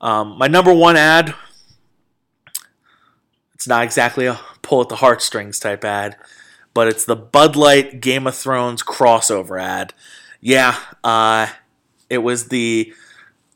[0.00, 1.34] Um, my number one ad.
[3.54, 6.16] It's not exactly a pull at the heartstrings type ad
[6.78, 9.94] but it's the Bud Light Game of Thrones crossover ad.
[10.40, 11.48] Yeah, uh,
[12.08, 12.92] it was the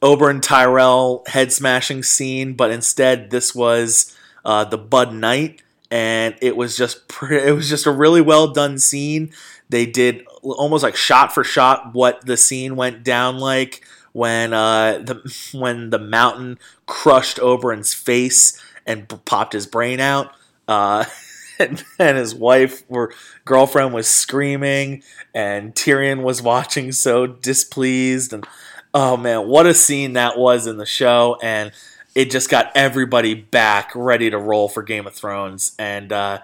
[0.03, 6.57] Oberyn Tyrell head smashing scene, but instead this was uh, the Bud Knight, and it
[6.57, 9.33] was just pre- it was just a really well done scene.
[9.69, 14.99] They did almost like shot for shot what the scene went down like when uh,
[14.99, 20.33] the when the mountain crushed Oberyn's face and popped his brain out.
[20.69, 21.05] Uh,
[21.59, 23.13] and, and his wife or
[23.45, 25.03] girlfriend was screaming,
[25.35, 28.33] and Tyrion was watching so displeased.
[28.33, 28.47] And
[28.95, 31.39] oh man, what a scene that was in the show!
[31.43, 31.73] And
[32.15, 35.75] it just got everybody back ready to roll for Game of Thrones.
[35.79, 36.41] And uh,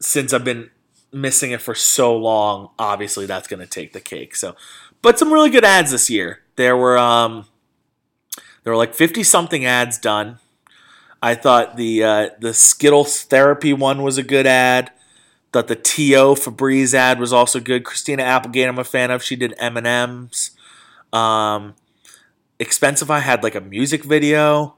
[0.00, 0.70] since I've been
[1.12, 4.36] missing it for so long, obviously that's going to take the cake.
[4.36, 4.56] So,
[5.02, 6.40] but some really good ads this year.
[6.56, 7.46] There were um,
[8.62, 10.38] there were like fifty something ads done.
[11.22, 14.92] I thought the uh, the Skittles therapy one was a good ad.
[15.52, 17.84] Thought the To Febreze ad was also good.
[17.84, 19.22] Christina Applegate, I'm a fan of.
[19.22, 20.50] She did M and M's.
[21.12, 21.76] Um,
[22.60, 24.76] Expensify had like a music video.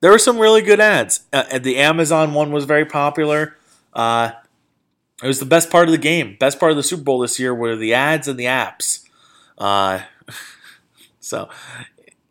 [0.00, 1.24] There were some really good ads.
[1.32, 3.56] Uh, the Amazon one was very popular.
[3.92, 4.30] Uh,
[5.22, 6.36] it was the best part of the game.
[6.40, 9.04] Best part of the Super Bowl this year were the ads and the apps.
[9.58, 10.00] Uh,
[11.20, 11.50] so,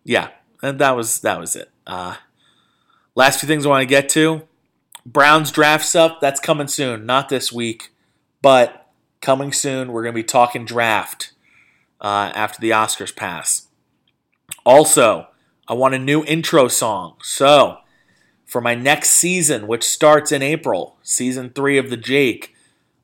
[0.03, 0.29] yeah,
[0.63, 1.69] and that was that was it.
[1.85, 2.15] Uh,
[3.19, 4.43] Last few things I want to get to
[5.05, 7.05] Browns draft stuff, that's coming soon.
[7.05, 7.91] Not this week,
[8.41, 8.87] but
[9.21, 9.91] coming soon.
[9.91, 11.33] We're going to be talking draft
[11.99, 13.67] uh, after the Oscars pass.
[14.65, 15.27] Also,
[15.67, 17.15] I want a new intro song.
[17.21, 17.77] So,
[18.45, 22.55] for my next season, which starts in April, season three of The Jake,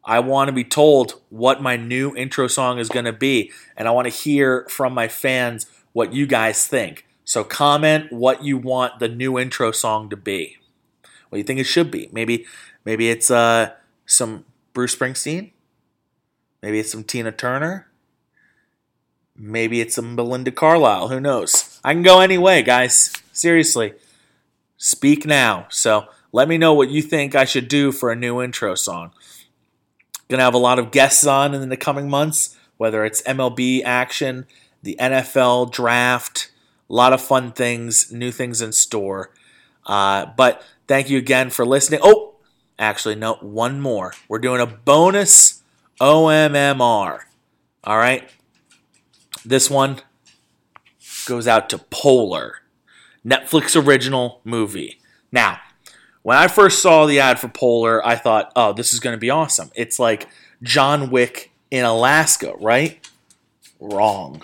[0.03, 3.51] I want to be told what my new intro song is going to be.
[3.75, 7.05] And I want to hear from my fans what you guys think.
[7.23, 10.57] So, comment what you want the new intro song to be.
[11.29, 12.09] What you think it should be?
[12.11, 12.45] Maybe,
[12.83, 13.71] maybe it's uh,
[14.05, 15.51] some Bruce Springsteen.
[16.61, 17.87] Maybe it's some Tina Turner.
[19.37, 21.09] Maybe it's some Belinda Carlisle.
[21.09, 21.79] Who knows?
[21.83, 23.11] I can go any way, guys.
[23.33, 23.93] Seriously.
[24.77, 25.67] Speak now.
[25.69, 29.11] So let me know what you think I should do for a new intro song.
[30.29, 34.47] Gonna have a lot of guests on in the coming months, whether it's MLB action,
[34.81, 36.51] the NFL draft,
[36.89, 39.31] a lot of fun things, new things in store.
[39.85, 41.99] Uh, but thank you again for listening.
[42.03, 42.35] Oh,
[42.79, 44.13] actually, no, one more.
[44.27, 45.61] We're doing a bonus
[45.99, 47.19] OMMR.
[47.83, 48.29] All right.
[49.45, 50.01] This one
[51.27, 52.61] goes out to Polar,
[53.25, 54.99] Netflix original movie.
[55.31, 55.59] Now,
[56.23, 59.19] when I first saw the ad for Polar, I thought, oh, this is going to
[59.19, 59.69] be awesome.
[59.75, 60.27] It's like
[60.63, 63.07] John Wick in Alaska, right?
[63.79, 64.41] Wrong.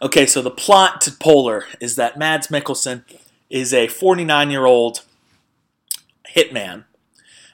[0.00, 3.02] Okay, so the plot to Polar is that Mads Mikkelsen
[3.50, 5.02] is a 49 year old
[6.36, 6.84] hitman,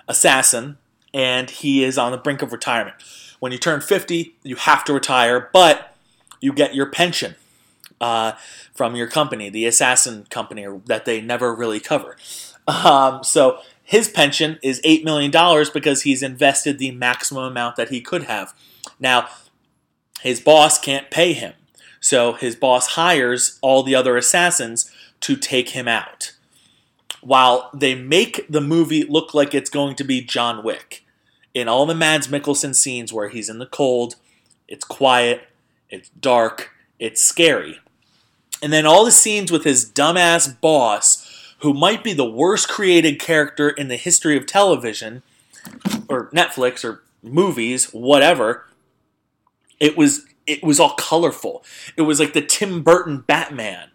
[0.07, 0.77] assassin,
[1.15, 2.97] and he is on the brink of retirement.
[3.39, 5.94] When you turn 50, you have to retire, but
[6.45, 7.37] you get your pension
[8.01, 8.33] uh,
[8.75, 12.17] from your company, the assassin company, that they never really cover.
[12.67, 15.31] Um, so his pension is $8 million
[15.73, 18.55] because he's invested the maximum amount that he could have.
[19.01, 19.29] Now,
[20.21, 21.55] his boss can't pay him.
[22.01, 24.91] So his boss hires all the other assassins
[25.21, 26.33] to take him out.
[27.23, 31.05] While they make the movie look like it's going to be John Wick,
[31.55, 34.17] in all the Mads Mikkelsen scenes where he's in the cold,
[34.69, 35.49] it's quiet,
[35.91, 37.81] it's dark, it's scary.
[38.63, 43.19] And then all the scenes with his dumbass boss, who might be the worst created
[43.19, 45.23] character in the history of television,
[46.09, 48.67] or Netflix, or movies, whatever.
[49.81, 51.65] It was it was all colorful.
[51.97, 53.89] It was like the Tim Burton Batman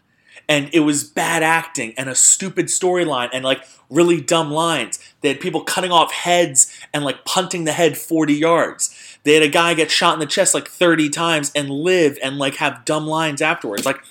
[0.50, 5.00] and it was bad acting and a stupid storyline and like really dumb lines.
[5.22, 9.09] They had people cutting off heads and like punting the head 40 yards.
[9.24, 12.38] They had a guy get shot in the chest like 30 times and live and
[12.38, 13.86] like have dumb lines afterwards.
[13.86, 14.02] Like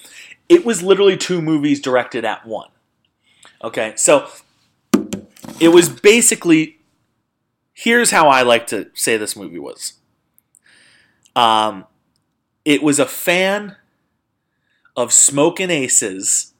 [0.49, 2.69] it was literally two movies directed at one.
[3.63, 4.29] Okay, so
[5.61, 6.79] it was basically
[7.73, 9.95] here's how I like to say this movie was.
[11.37, 11.87] Um,
[12.65, 13.77] it was a fan
[14.97, 16.55] of Smokin' Aces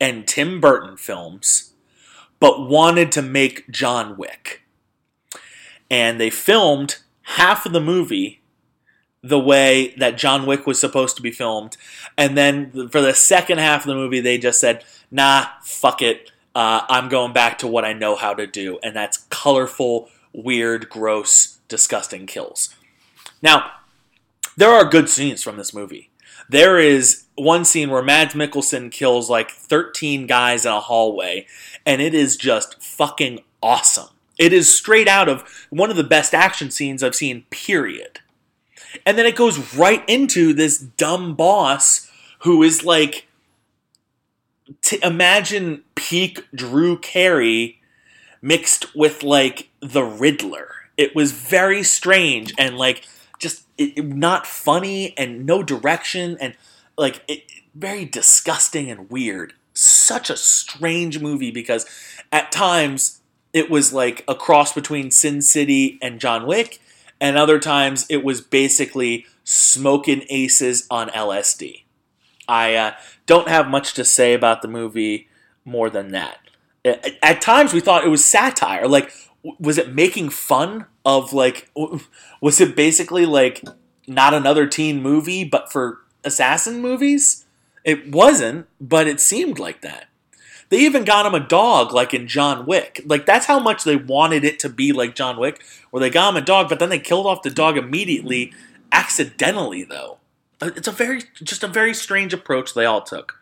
[0.00, 1.74] and Tim Burton films,
[2.40, 4.62] but wanted to make John Wick.
[5.88, 6.98] And they filmed
[7.28, 8.40] half of the movie
[9.22, 11.76] the way that John Wick was supposed to be filmed.
[12.16, 16.30] And then for the second half of the movie, they just said, nah, fuck it.
[16.54, 18.78] Uh, I'm going back to what I know how to do.
[18.82, 22.74] And that's colorful, weird, gross, disgusting kills.
[23.42, 23.72] Now,
[24.56, 26.10] there are good scenes from this movie.
[26.48, 31.46] There is one scene where Mads Mikkelsen kills like 13 guys in a hallway,
[31.84, 34.08] and it is just fucking awesome.
[34.38, 38.20] It is straight out of one of the best action scenes I've seen, period.
[39.04, 42.10] And then it goes right into this dumb boss
[42.40, 43.26] who is like,
[45.02, 47.80] imagine peak Drew Carey
[48.40, 50.68] mixed with like the Riddler.
[50.96, 53.06] It was very strange and like
[53.38, 56.54] just it, not funny and no direction and
[56.96, 59.54] like it, very disgusting and weird.
[59.74, 61.86] Such a strange movie because
[62.32, 63.20] at times
[63.52, 66.80] it was like a cross between Sin City and John Wick,
[67.20, 71.84] and other times it was basically Smokin' Aces on LSD.
[72.48, 72.92] I uh,
[73.26, 75.28] don't have much to say about the movie
[75.64, 76.38] more than that.
[77.22, 78.88] At times we thought it was satire.
[78.88, 79.12] Like,
[79.58, 81.70] was it making fun of like?
[82.40, 83.62] Was it basically like
[84.06, 87.44] not another teen movie, but for assassin movies?
[87.84, 90.07] It wasn't, but it seemed like that.
[90.70, 93.02] They even got him a dog, like in John Wick.
[93.06, 96.30] Like that's how much they wanted it to be like John Wick, where they got
[96.30, 98.52] him a dog, but then they killed off the dog immediately,
[98.92, 100.18] accidentally though.
[100.60, 103.38] Uh, it's a very, just a very strange approach they all took,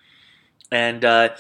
[0.71, 1.31] and uh,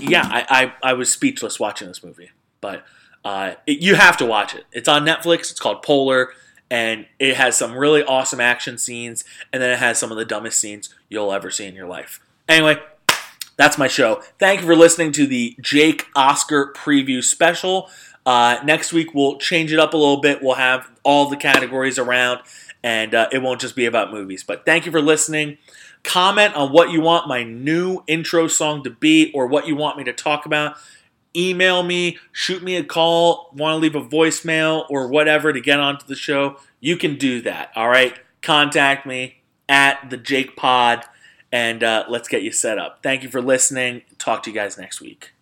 [0.00, 2.30] yeah, I, I, I was speechless watching this movie.
[2.60, 2.84] But
[3.24, 4.64] uh, it, you have to watch it.
[4.72, 5.50] It's on Netflix.
[5.50, 6.30] It's called Polar
[6.70, 10.24] and it has some really awesome action scenes, and then it has some of the
[10.24, 12.20] dumbest scenes you'll ever see in your life.
[12.48, 12.78] Anyway,
[13.56, 14.22] that's my show.
[14.38, 17.90] Thank you for listening to the Jake Oscar preview special.
[18.24, 20.42] Uh, next week, we'll change it up a little bit.
[20.42, 22.40] We'll have all the categories around,
[22.82, 24.42] and uh, it won't just be about movies.
[24.42, 25.58] But thank you for listening.
[26.02, 29.96] Comment on what you want my new intro song to be or what you want
[29.96, 30.76] me to talk about.
[31.34, 35.80] Email me, shoot me a call, want to leave a voicemail or whatever to get
[35.80, 36.58] onto the show.
[36.80, 37.70] You can do that.
[37.76, 38.14] All right.
[38.40, 41.04] Contact me at the Jake Pod
[41.56, 43.02] and uh, let's get you set up.
[43.02, 44.02] Thank you for listening.
[44.18, 45.32] Talk to you guys next week.